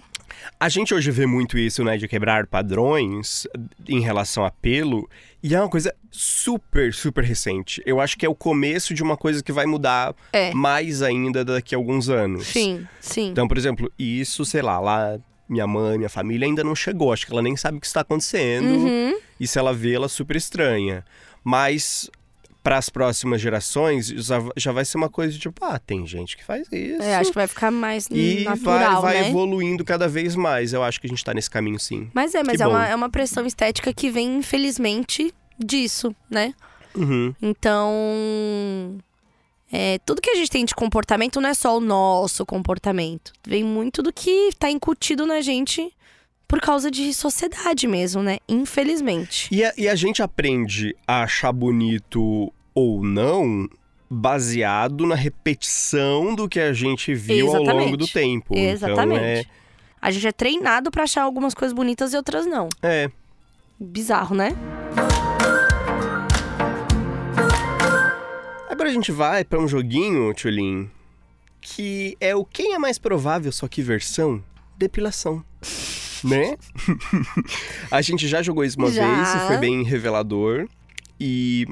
[0.58, 3.46] A gente hoje vê muito isso, né, de quebrar padrões
[3.88, 5.08] em relação a pelo,
[5.42, 7.82] e é uma coisa super, super recente.
[7.84, 10.52] Eu acho que é o começo de uma coisa que vai mudar É.
[10.54, 12.46] mais ainda daqui a alguns anos.
[12.46, 13.28] Sim, sim.
[13.28, 15.18] Então, por exemplo, isso, sei lá, lá
[15.48, 17.12] minha mãe, minha família ainda não chegou.
[17.12, 18.66] Acho que ela nem sabe o que está acontecendo.
[18.68, 19.16] Uhum.
[19.38, 21.04] E se ela vê, ela super estranha.
[21.44, 22.10] Mas
[22.66, 26.36] para as próximas gerações, já, já vai ser uma coisa de tipo, ah, tem gente
[26.36, 27.00] que faz isso.
[27.00, 29.28] É, acho que vai ficar mais e natural, vai, vai né?
[29.28, 30.72] evoluindo cada vez mais.
[30.72, 32.10] Eu acho que a gente tá nesse caminho, sim.
[32.12, 32.72] Mas é, mas Que é bom.
[32.72, 36.52] uma, é uma pressão estética que vem, infelizmente, disso, né?
[36.96, 37.32] Uhum.
[37.40, 38.98] Então.
[39.70, 43.32] é, tudo que a gente tem de comportamento não é só o nosso comportamento.
[43.46, 45.94] Vem muito do que tá incutido na gente
[46.48, 48.38] por causa de sociedade mesmo, né?
[48.48, 49.48] Infelizmente.
[49.52, 53.66] E a, e a gente aprende a achar bonito ou não
[54.08, 57.96] baseado na repetição do que a gente viu ao longo Exatamente.
[57.96, 58.54] do tempo.
[58.54, 59.48] Exatamente.
[60.00, 62.68] A gente é treinado pra achar algumas coisas bonitas e outras não.
[62.76, 63.04] Então é.
[63.04, 63.10] é.
[63.80, 64.50] Bizarro, né?
[68.68, 70.90] Agora a gente vai pra um joguinho, Tchulin,
[71.62, 74.44] que é o quem é mais provável, só que versão
[74.76, 75.42] depilação.
[76.24, 76.56] Né?
[77.90, 79.04] a gente já jogou isso uma Já.
[79.06, 80.66] vez e foi bem revelador.
[81.20, 81.66] E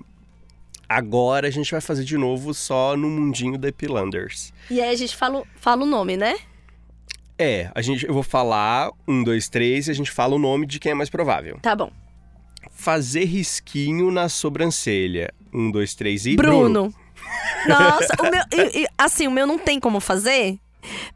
[0.97, 4.53] agora a gente vai fazer de novo só no mundinho da Epilanders.
[4.71, 6.37] E aí a gente fala, o- fala o nome, né?
[7.39, 10.67] É, a gente, eu vou falar um, dois, três e a gente fala o nome
[10.67, 11.59] de quem é mais provável.
[11.61, 11.91] Tá bom.
[12.71, 15.33] Fazer risquinho na sobrancelha.
[15.53, 16.37] Um, dois, três e.
[16.37, 16.93] Bruno.
[17.67, 18.43] Nossa, o meu.
[18.53, 20.59] e- e, assim, o meu não tem como fazer.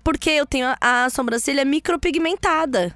[0.03, 2.95] Porque eu tenho a, a sobrancelha micropigmentada.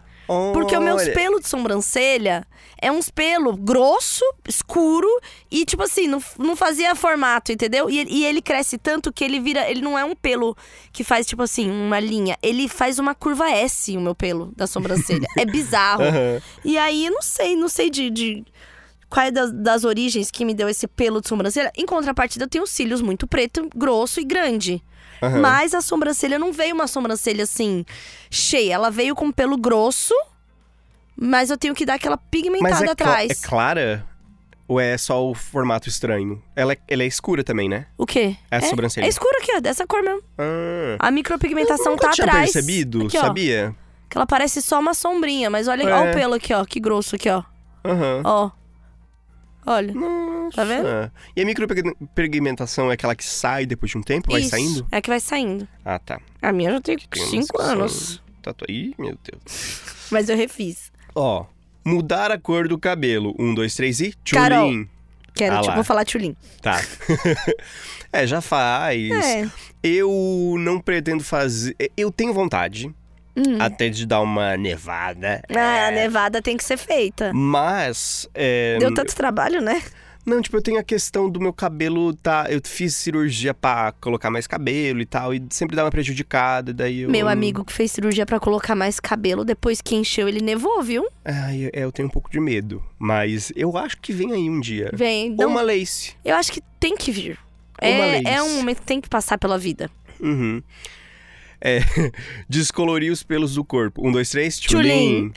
[0.53, 2.47] Porque os meus Olha, pelos de sobrancelha
[2.81, 5.09] é uns pelo grosso, escuro
[5.51, 7.89] e, tipo assim, não, não fazia formato, entendeu?
[7.91, 9.69] E, ele- e ele cresce tanto que ele vira.
[9.71, 10.57] Ele não é um pelo
[10.93, 12.37] que faz, tipo assim, uma linha.
[12.43, 15.27] Ele faz uma curva S, o meu pelo da sobrancelha.
[15.39, 16.03] é bizarro.
[16.05, 16.41] Aham.
[16.65, 18.11] E aí, não sei, não sei de.
[18.11, 18.45] de
[19.09, 21.71] qual é das, das origens que me deu esse pelo de sobrancelha.
[21.77, 24.83] Em contrapartida, eu tenho cílios muito preto, grosso e grande.
[25.23, 25.41] Aham.
[25.41, 27.85] Mas a sobrancelha não veio uma sobrancelha assim,
[28.31, 28.75] cheia.
[28.75, 30.15] Ela veio com pelo grosso,
[31.17, 33.31] mas eu tenho que dar aquela Mas pigmentada é, cla- atrás.
[33.31, 34.07] é clara
[34.67, 36.43] ou é só o formato estranho?
[36.57, 37.87] Ela é, ela é escura também, né?
[37.97, 38.37] O quê?
[38.51, 39.05] É a sobrancelha.
[39.05, 40.23] É escura aqui, ó, dessa cor mesmo.
[40.39, 40.97] Ah.
[40.99, 42.53] A micropigmentação Nunca tá tinha atrás.
[42.53, 43.75] percebido, aqui, ó, sabia?
[44.09, 45.93] Que ela parece só uma sombrinha, mas olha, É.
[45.95, 47.43] ó o pelo aqui, ó, que grosso aqui, ó.
[47.85, 48.23] Aham.
[48.25, 48.51] Ó.
[49.67, 49.95] Olha.
[49.95, 50.57] Nossa.
[50.57, 51.13] Tá vendo?
[51.37, 54.31] E a micropigmentação é aquela que sai depois de um tempo?
[54.31, 54.87] Vai Isso, saindo?
[54.91, 55.67] É que vai saindo.
[55.85, 56.21] Ah, tá.
[56.41, 57.71] A minha já tem Tem uma 5 discussão.
[57.71, 58.23] anos.
[58.43, 58.65] Tatu...
[58.69, 59.81] Ih, meu Deus.
[60.11, 60.91] Mas eu refiz.
[61.15, 61.47] Ó,
[61.85, 63.35] mudar a cor do cabelo.
[63.39, 64.13] Um, dois, três e...
[64.25, 64.69] Carol.
[64.69, 64.89] Tchulin.
[65.35, 66.37] Quero, Ah tipo, vou falar tchulin.
[66.61, 66.79] Tá.
[68.13, 69.11] é, já faz.
[69.11, 69.51] É.
[69.83, 71.75] Eu não pretendo fazer...
[71.97, 72.93] Eu tenho vontade
[73.37, 73.57] Hum.
[73.61, 75.43] até de dar uma nevada.
[75.49, 76.03] Ah, a É.
[76.03, 77.33] nevada tem que ser feita.
[77.33, 78.29] Mas...
[78.35, 79.83] é, Deu tanto trabalho, né?
[80.25, 82.47] Não, tipo, eu tenho a questão do meu cabelo, tá?
[82.49, 87.01] Eu fiz cirurgia pra colocar mais cabelo e tal, e sempre dá uma prejudicada, daí
[87.01, 87.11] eu...
[87.11, 91.05] Meu amigo que fez cirurgia pra colocar mais cabelo, depois que encheu, ele nevou, viu?
[91.25, 94.61] Ai, é, eu tenho um pouco de medo, mas eu acho que vem aí um
[94.61, 94.91] dia.
[94.95, 95.31] Vem.
[95.31, 96.13] Ou Não, uma lace.
[96.25, 97.37] Eu acho que tem que vir.
[97.83, 98.29] Uma É, lace.
[98.29, 99.91] é um momento que tem que passar pela vida.
[100.21, 100.63] Uhum.
[101.65, 101.79] É,
[102.49, 104.07] descolorir os pelos do corpo.
[104.07, 105.31] Um, dois, três, Tchulin.
[105.31, 105.33] tchulin.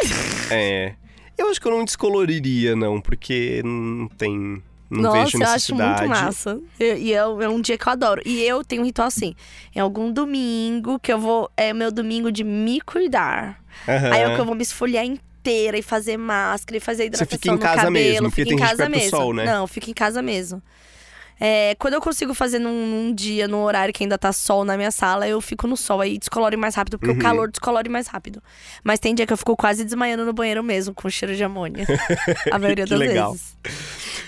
[0.52, 0.94] É.
[1.38, 4.62] Eu acho que eu não descoloriria, não, porque não tem...
[4.90, 6.08] Não Nossa, vejo eu acho necessidade.
[6.08, 6.60] muito massa.
[6.80, 8.22] E é, é um dia que eu adoro.
[8.24, 9.36] E eu tenho um ritual assim.
[9.76, 11.50] Em algum domingo, que eu vou.
[11.58, 13.60] É meu domingo de me cuidar.
[13.90, 14.14] Aham.
[14.14, 17.08] Aí é o que eu vou me esfoliar inteira e fazer máscara e fazer Você
[17.08, 17.94] hidratação fica em no casa cabelo.
[17.94, 19.10] mesmo, porque fico tem em casa mesmo.
[19.10, 19.44] sol, né?
[19.46, 20.62] Não, fico em casa mesmo.
[21.40, 24.78] É, quando eu consigo fazer num, num dia, num horário que ainda tá sol na
[24.78, 26.02] minha sala, eu fico no sol.
[26.02, 27.20] Aí descolore mais rápido, porque Uhum.
[27.20, 28.42] o calor descolore mais rápido.
[28.84, 31.86] Mas tem dia que eu fico quase desmaiando no banheiro mesmo, com cheiro de amônia.
[32.52, 33.32] A maioria das legal.
[33.34, 33.58] vezes.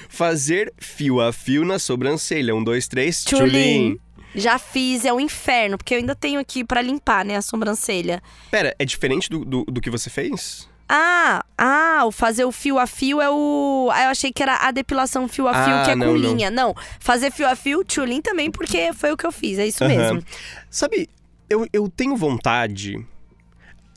[0.09, 2.55] Fazer fio a fio na sobrancelha.
[2.55, 3.47] Um, dois, três, Tchulin.
[3.47, 3.99] tchulin.
[4.35, 8.21] Já fiz, é um inferno, porque eu ainda tenho aqui pra limpar, né, a sobrancelha.
[8.51, 10.67] Pera, é diferente do, do, do que você fez?
[10.89, 13.89] Ah, ah, o fazer o fio a fio é o.
[13.91, 16.13] Ah, eu achei que era a depilação fio a fio, Ah, que é não, com
[16.17, 16.31] não.
[16.33, 16.49] linha.
[16.49, 19.83] Não, fazer fio a fio, tchulin também, porque foi o que eu fiz, é isso
[19.83, 19.95] Aham.
[19.95, 20.23] mesmo.
[20.69, 21.09] Sabe,
[21.49, 23.05] eu, eu tenho vontade.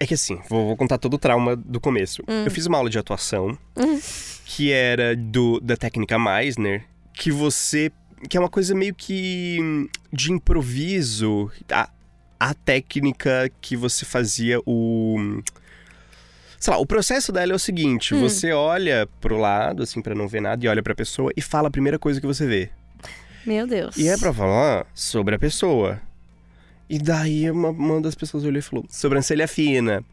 [0.01, 2.23] É que assim, vou, vou contar todo o trauma do começo.
[2.27, 2.45] Hum.
[2.45, 3.57] Eu fiz uma aula de atuação
[4.47, 6.85] que era do da técnica Meisner,
[7.15, 7.93] que você.
[8.29, 11.51] que é uma coisa meio que hum, de improviso.
[11.71, 11.89] A,
[12.41, 15.41] a técnica que você fazia o.
[16.61, 18.21] Sei lá, o processo dela é o seguinte: Hum.
[18.21, 21.69] você olha pro lado, assim, pra não ver nada, e olha pra pessoa e fala
[21.69, 22.69] a primeira coisa que você vê.
[23.47, 23.97] Meu Deus.
[23.97, 25.99] E é pra falar sobre a pessoa.
[26.89, 30.05] E daí uma, uma das pessoas olhou e falou, sobrancelha fina.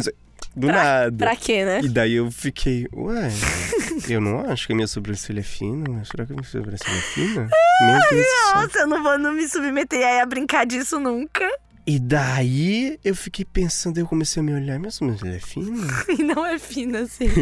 [0.00, 0.14] Sei,
[0.54, 1.14] do nada.
[1.14, 1.80] Pra quê, né?
[1.82, 3.28] E daí eu fiquei, ué,
[4.08, 5.84] eu não acho que a minha sobrancelha é fina.
[5.90, 7.50] mas Será que a minha sobrancelha é fina?
[7.82, 8.26] Meu Deus.
[8.54, 11.46] Nossa, eu não vou não me submeter aí a brincar disso nunca.
[11.86, 15.86] E daí eu fiquei pensando, eu comecei a me olhar, mas ela é fina?
[16.18, 17.28] E não é fina, assim.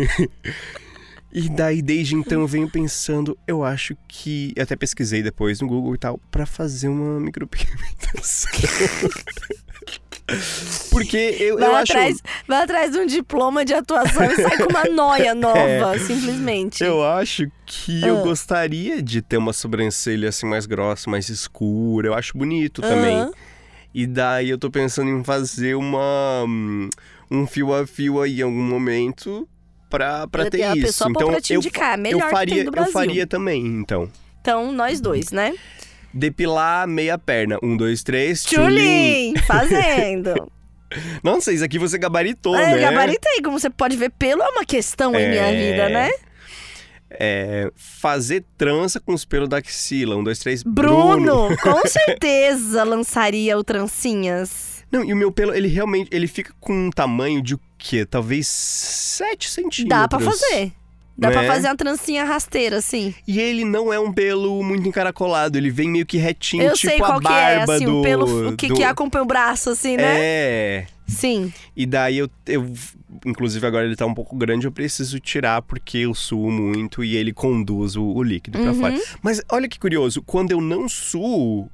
[1.36, 4.52] E daí, desde então, eu venho pensando, eu acho que.
[4.54, 8.52] Eu até pesquisei depois no Google e tal, pra fazer uma micropigmentação.
[10.90, 12.44] Porque eu, vai eu atrás, acho.
[12.46, 16.84] Vai atrás de um diploma de atuação e sai com uma noia nova, simplesmente.
[16.84, 16.86] É.
[16.86, 18.08] Eu acho que Ah.
[18.08, 22.06] eu gostaria de ter uma sobrancelha assim mais grossa, mais escura.
[22.08, 23.28] Eu acho bonito também.
[23.94, 26.44] E daí eu tô pensando em fazer uma.
[26.46, 26.90] hum,
[27.30, 29.48] um fio a fio aí em algum momento
[29.88, 31.08] pra, pra Eu ter a isso.
[31.08, 34.10] então pra te eu, indicar, eu melhor que faria, eu faria também, então.
[34.40, 35.54] Então, nós dois, né?
[36.12, 37.58] Depilar meia perna.
[37.62, 38.42] Um, dois, três.
[38.44, 39.34] tchulin.
[39.46, 40.34] Fazendo.
[41.24, 42.80] Nossa, isso aqui você gabaritou, é, né?
[42.80, 45.72] gabarita aí, como você pode ver, pelo é uma questão em minha É.
[45.72, 46.10] vida, né?
[47.18, 50.16] É, fazer trança com os pelos da axila.
[50.16, 50.62] Um, dois, três.
[50.62, 54.84] Bruno, com certeza lançaria o Trancinhas.
[54.90, 58.04] Não, e o meu pelo, ele realmente, ele fica com um tamanho de o quê?
[58.04, 59.88] Talvez 7 centímetros.
[59.88, 60.72] Dá pra fazer.
[61.16, 61.48] Dá pra Né?
[61.48, 63.14] fazer uma trancinha rasteira, assim.
[63.26, 66.88] E ele não é um pelo muito encaracolado, ele vem meio que retinho, Eu tipo
[66.88, 68.00] sei a qual que é, barba assim, do...
[68.00, 68.74] o pelo o que, do...
[68.74, 70.16] que acompanha o braço, assim, né?
[70.18, 71.52] É, Sim.
[71.76, 72.72] e daí eu, eu,
[73.26, 77.14] inclusive agora ele tá um pouco grande, eu preciso tirar porque eu suo muito e
[77.16, 78.80] ele conduz o, o líquido pra Uhum.
[78.80, 79.00] fora.
[79.22, 81.68] Mas olha que curioso, quando eu não suo,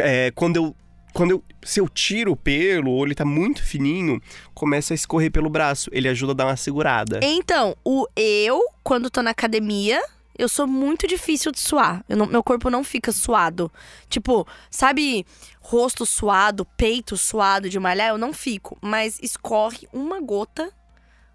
[0.00, 0.76] é, quando eu...
[1.12, 4.20] Quando eu, se eu tiro o pelo, ou ele tá muito fininho,
[4.52, 5.88] começa a escorrer pelo braço.
[5.92, 7.20] Ele ajuda a dar uma segurada.
[7.22, 10.02] Então, o eu, quando tô na academia,
[10.38, 12.04] eu sou muito difícil de suar.
[12.08, 13.70] Não- meu corpo não fica suado.
[14.08, 15.24] Tipo, sabe,
[15.60, 18.76] rosto suado, peito suado de malhar, eu não fico.
[18.80, 20.72] Mas escorre uma gota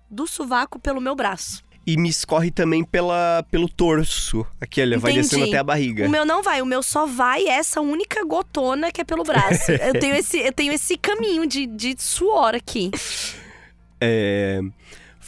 [0.10, 1.64] do sovaco pelo meu braço.
[1.88, 4.46] E me escorre também pela, pelo torso.
[4.62, 6.06] Aqui, olha, vai descendo até a barriga.
[6.06, 9.72] O meu não vai, o meu só vai essa única gotona que é pelo braço.
[9.74, 12.92] eu, tenho esse, eu tenho esse caminho de, de suor aqui.
[14.00, 14.62] É,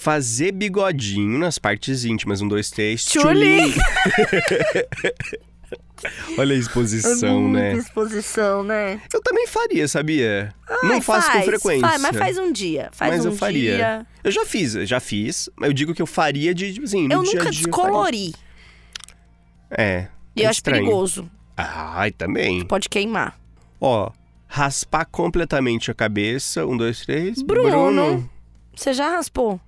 [0.01, 2.41] fazer bigodinho nas partes íntimas.
[2.41, 3.05] Um, dois, três.
[3.05, 3.71] Tchuli!
[3.71, 3.81] tchuli.
[6.35, 7.73] Olha a exposição, né?
[7.73, 8.99] exposição, né?
[9.13, 10.51] Eu também faria, sabia?
[10.81, 11.87] Não Ai, faço faz, com frequência.
[11.87, 12.89] faz, mas faz um dia.
[12.91, 13.75] Faz Mas um eu faria.
[13.75, 14.07] dia.
[14.23, 15.47] Eu já fiz, já fiz.
[15.55, 17.61] Mas eu digo que eu faria de, tipo assim, no Eu dia nunca dia.
[17.61, 18.33] descolori.
[19.69, 20.07] É.
[20.35, 21.29] E é eu acho perigoso.
[21.55, 22.65] Ai, também.
[22.65, 23.39] Pode queimar.
[23.79, 24.11] Ó,
[24.47, 26.65] raspar completamente a cabeça.
[26.65, 27.43] Um, dois, três.
[27.43, 28.27] Bruno.
[28.75, 29.61] Você já raspou?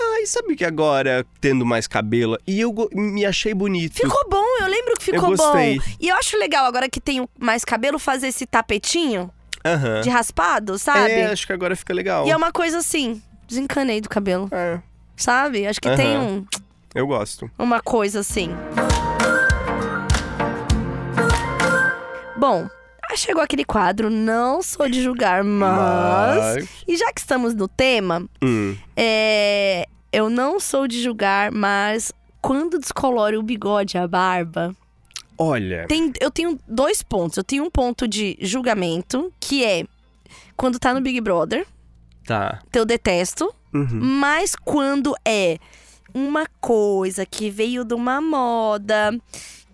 [0.00, 3.94] Ai, sabe que agora, tendo mais cabelo, e eu me achei bonito.
[3.94, 5.78] Ficou bom, eu lembro que ficou Eu gostei.
[5.78, 5.84] bom.
[6.00, 9.30] E eu acho legal, agora que tenho mais cabelo, fazer esse tapetinho
[9.64, 10.00] Aham.
[10.02, 11.12] de raspado, sabe?
[11.12, 12.26] É, acho que agora fica legal.
[12.26, 14.80] E é uma coisa assim, desencanei do cabelo, É,
[15.16, 15.66] sabe?
[15.66, 15.96] Acho que Aham.
[15.96, 16.44] tem um,
[16.94, 17.50] eu gosto.
[17.58, 18.50] uma coisa assim.
[22.36, 22.68] Bom,
[23.16, 26.66] chegou aquele quadro, não sou de julgar, mas...
[26.86, 29.86] E já que estamos no tema, Hum, é...
[30.12, 34.74] eu não sou de julgar, mas quando descolore o bigode e a barba,
[35.38, 37.36] olha, tem, eu tenho dois pontos.
[37.38, 39.84] Eu tenho um ponto de julgamento, que é
[40.56, 41.66] quando tá no Big Brother,
[42.26, 42.60] tá.
[42.70, 43.98] que eu detesto, Uhum.
[44.00, 45.58] mas quando é
[46.14, 49.18] uma coisa que veio de uma moda,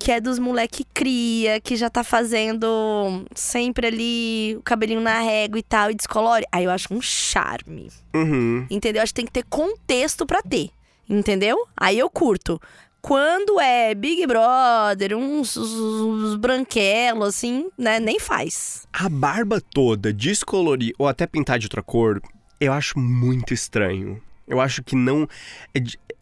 [0.01, 5.59] que é dos moleque cria, que já tá fazendo sempre ali o cabelinho na régua
[5.59, 7.93] e tal, e descolore, aí eu acho um charme.
[8.15, 8.67] Uhum.
[8.71, 9.03] Entendeu?
[9.03, 10.71] Acho que tem que ter contexto pra ter.
[11.09, 11.67] Entendeu?
[11.77, 12.59] Aí eu curto.
[13.03, 18.01] Quando é Big Brother, uns, uns branquelos, assim, né?
[18.01, 18.87] Nem faz.
[18.93, 22.23] A barba toda, descolorir ou até pintar de outra cor,
[22.59, 24.21] eu acho muito estranho.
[24.49, 25.29] Eu acho que não.
[25.75, 25.79] É,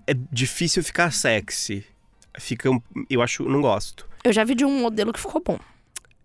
[0.08, 1.84] é difícil ficar sexy.
[2.38, 2.68] Fica.
[3.08, 3.44] Eu acho.
[3.48, 4.06] Não gosto.
[4.24, 5.58] Eu já vi de um modelo que ficou bom.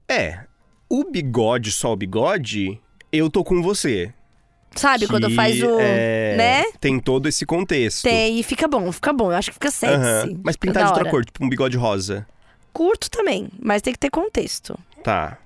[0.07, 0.41] É.
[0.89, 2.80] O bigode, só o bigode,
[3.11, 4.14] eu tô com você.
[4.76, 5.07] Sabe?
[5.07, 5.80] Quando Que, faz o.
[5.80, 6.64] é, Né?
[6.80, 8.03] Tem todo esse contexto.
[8.03, 9.32] Tem, e fica bom, fica bom.
[9.32, 9.93] Eu acho que fica sexy.
[9.95, 10.39] Aham.
[10.43, 11.11] Mas pintar de outra hora.
[11.11, 12.28] cor, tipo um bigode rosa.
[12.72, 14.78] Curto também, mas tem que ter contexto.
[15.03, 15.38] Tá.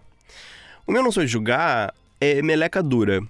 [0.85, 3.21] O meu não sou de julgar é meleca dura.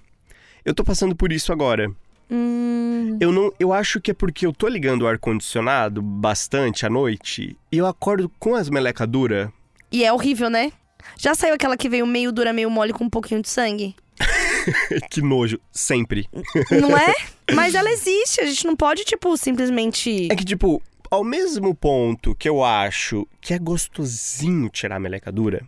[0.63, 1.89] Eu tô passando por isso agora.
[2.29, 3.17] Hum.
[3.19, 6.89] Eu não, eu acho que é porque eu tô ligando o ar condicionado bastante à
[6.89, 9.51] noite e eu acordo com as meleca dura.
[9.91, 10.71] E é horrível, né?
[11.17, 13.95] Já saiu aquela que veio meio dura, meio mole com um pouquinho de sangue?
[15.09, 16.27] que nojo, sempre.
[16.71, 17.13] Não é?
[17.53, 20.27] Mas ela existe, a gente não pode, tipo, simplesmente.
[20.29, 25.31] É que tipo, ao mesmo ponto que eu acho que é gostosinho tirar a meleca
[25.31, 25.67] dura,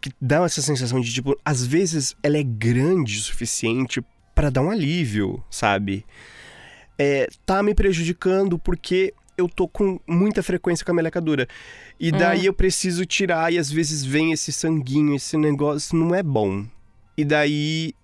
[0.00, 4.02] que dá essa sensação de tipo, às vezes ela é grande o suficiente
[4.34, 6.04] pra dar um alívio, sabe?
[6.98, 11.48] É, tá me prejudicando porque eu tô com muita frequência com a meleca dura.
[11.98, 16.22] E daí eu preciso tirar e às vezes vem esse sanguinho, esse negócio, não é
[16.22, 16.64] bom.
[17.16, 17.94] E daí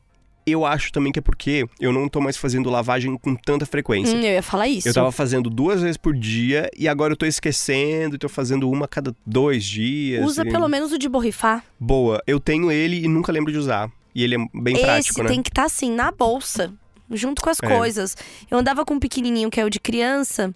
[0.47, 4.17] eu acho também que é porque eu não tô mais fazendo lavagem com tanta frequência.
[4.17, 4.89] Hum, eu ia falar isso.
[4.89, 8.69] Eu tava fazendo duas vezes por dia e agora eu tô esquecendo e tô fazendo
[8.69, 10.25] uma a cada dois dias.
[10.25, 10.51] Usa e...
[10.51, 11.65] pelo menos o de borrifar.
[11.79, 13.91] Boa, eu tenho ele e nunca lembro de usar.
[14.15, 15.29] E ele é bem Esse prático, né?
[15.29, 16.73] tem que estar assim, na bolsa,
[17.11, 17.67] junto com as É.
[17.77, 18.17] coisas.
[18.51, 20.55] Eu andava com um pequenininho que é o de criança,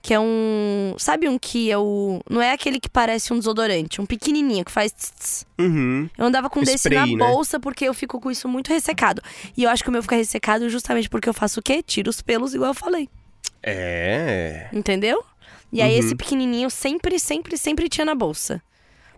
[0.00, 0.94] que é um.
[0.98, 2.20] Sabe um que é o.
[2.28, 4.92] Não é aquele que parece um desodorante, um pequenininho que faz.
[4.92, 5.46] tss, tss.
[5.60, 6.08] Uhum.
[6.18, 7.32] Eu andava com desse Spray, na né?
[7.32, 9.22] bolsa porque eu fico com isso muito ressecado.
[9.56, 11.82] E eu acho que o meu fica ressecado justamente porque eu faço o quê?
[11.82, 13.08] Tiro os pelos, igual eu falei.
[13.62, 14.68] É.
[14.72, 15.22] Entendeu?
[15.72, 15.98] E aí Uhum.
[16.00, 18.60] esse pequenininho sempre, sempre, sempre tinha na bolsa.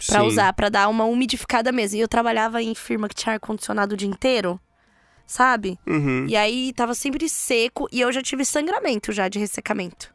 [0.07, 0.27] Pra Sim.
[0.27, 1.99] usar, pra dar uma umidificada mesmo.
[1.99, 4.61] E eu trabalhava em firma que tinha ar-condicionado o dia inteiro,
[5.27, 5.79] sabe?
[5.87, 6.27] Uhum.
[6.29, 10.13] E aí tava sempre seco e eu já tive sangramento já de ressecamento.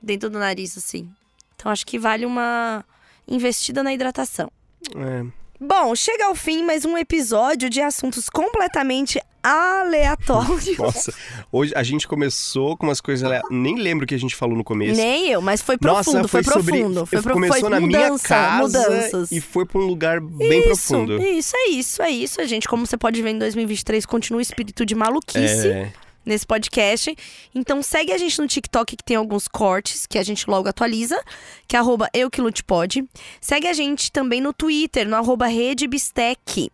[0.00, 1.10] Dentro do nariz, assim.
[1.56, 2.84] Então acho que vale uma
[3.26, 4.50] investida na hidratação.
[4.94, 5.24] É.
[5.60, 10.76] Bom, chega ao fim mais um episódio de assuntos completamente aleatórios.
[10.78, 11.12] Nossa,
[11.50, 13.28] hoje a gente começou com umas coisas.
[13.30, 15.00] ale- Nem lembro o que a gente falou no começo.
[15.00, 17.06] Nem eu, mas foi Nossa, profundo, foi, sobre- profundo.
[17.06, 19.32] Foi, pro- começou foi na minha mudança, casa mudanças.
[19.32, 21.22] e foi pra um lugar bem isso, profundo.
[21.22, 22.68] Isso, é isso, é isso, gente.
[22.68, 25.68] Como você pode ver em 2023, continua o espírito de maluquice.
[25.68, 25.92] É.
[26.28, 27.14] nesse podcast.
[27.54, 31.20] Então segue a gente no TikTok que tem alguns cortes que a gente logo atualiza,
[31.66, 33.04] que é arroba eu que lute pode.
[33.40, 36.70] Segue a gente também no Twitter, no arroba redebistec.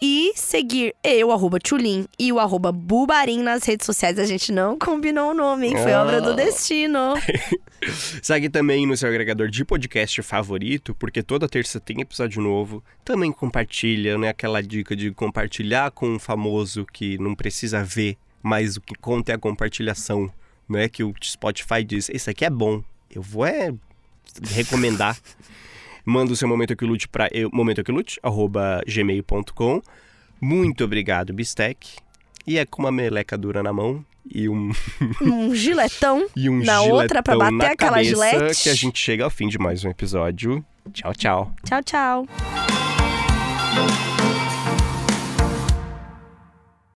[0.00, 4.18] E seguir eu, arroba Tchulin, e o arroba Bubarim nas redes sociais.
[4.18, 5.76] A gente não combinou o nome, hein?
[5.76, 6.34] Foi obra do Ah.
[6.34, 7.14] destino.
[8.22, 12.84] Segue também no seu agregador de podcast favorito, porque toda terça tem episódio novo.
[13.04, 14.28] Também compartilha, né?
[14.28, 19.32] Aquela dica de compartilhar com um famoso que não precisa ver, mas o que conta
[19.32, 20.30] é a compartilhação.
[20.68, 23.72] Não é que o Spotify diz, esse aqui é bom, eu vou é
[24.52, 25.18] recomendar.
[26.04, 29.82] Manda o seu Momento Aquilute para momentoaquilute.gmail.com
[30.40, 31.96] Muito obrigado, Bistec.
[32.46, 34.72] E é com uma meleca dura na mão e um
[35.20, 36.26] Um giletão.
[36.34, 38.62] e um Na outra, pra giletão bater aquela cabeça, gilete.
[38.62, 40.64] que a gente chega ao fim de mais um episódio.
[40.92, 41.54] Tchau, tchau.
[41.64, 42.26] Tchau, tchau.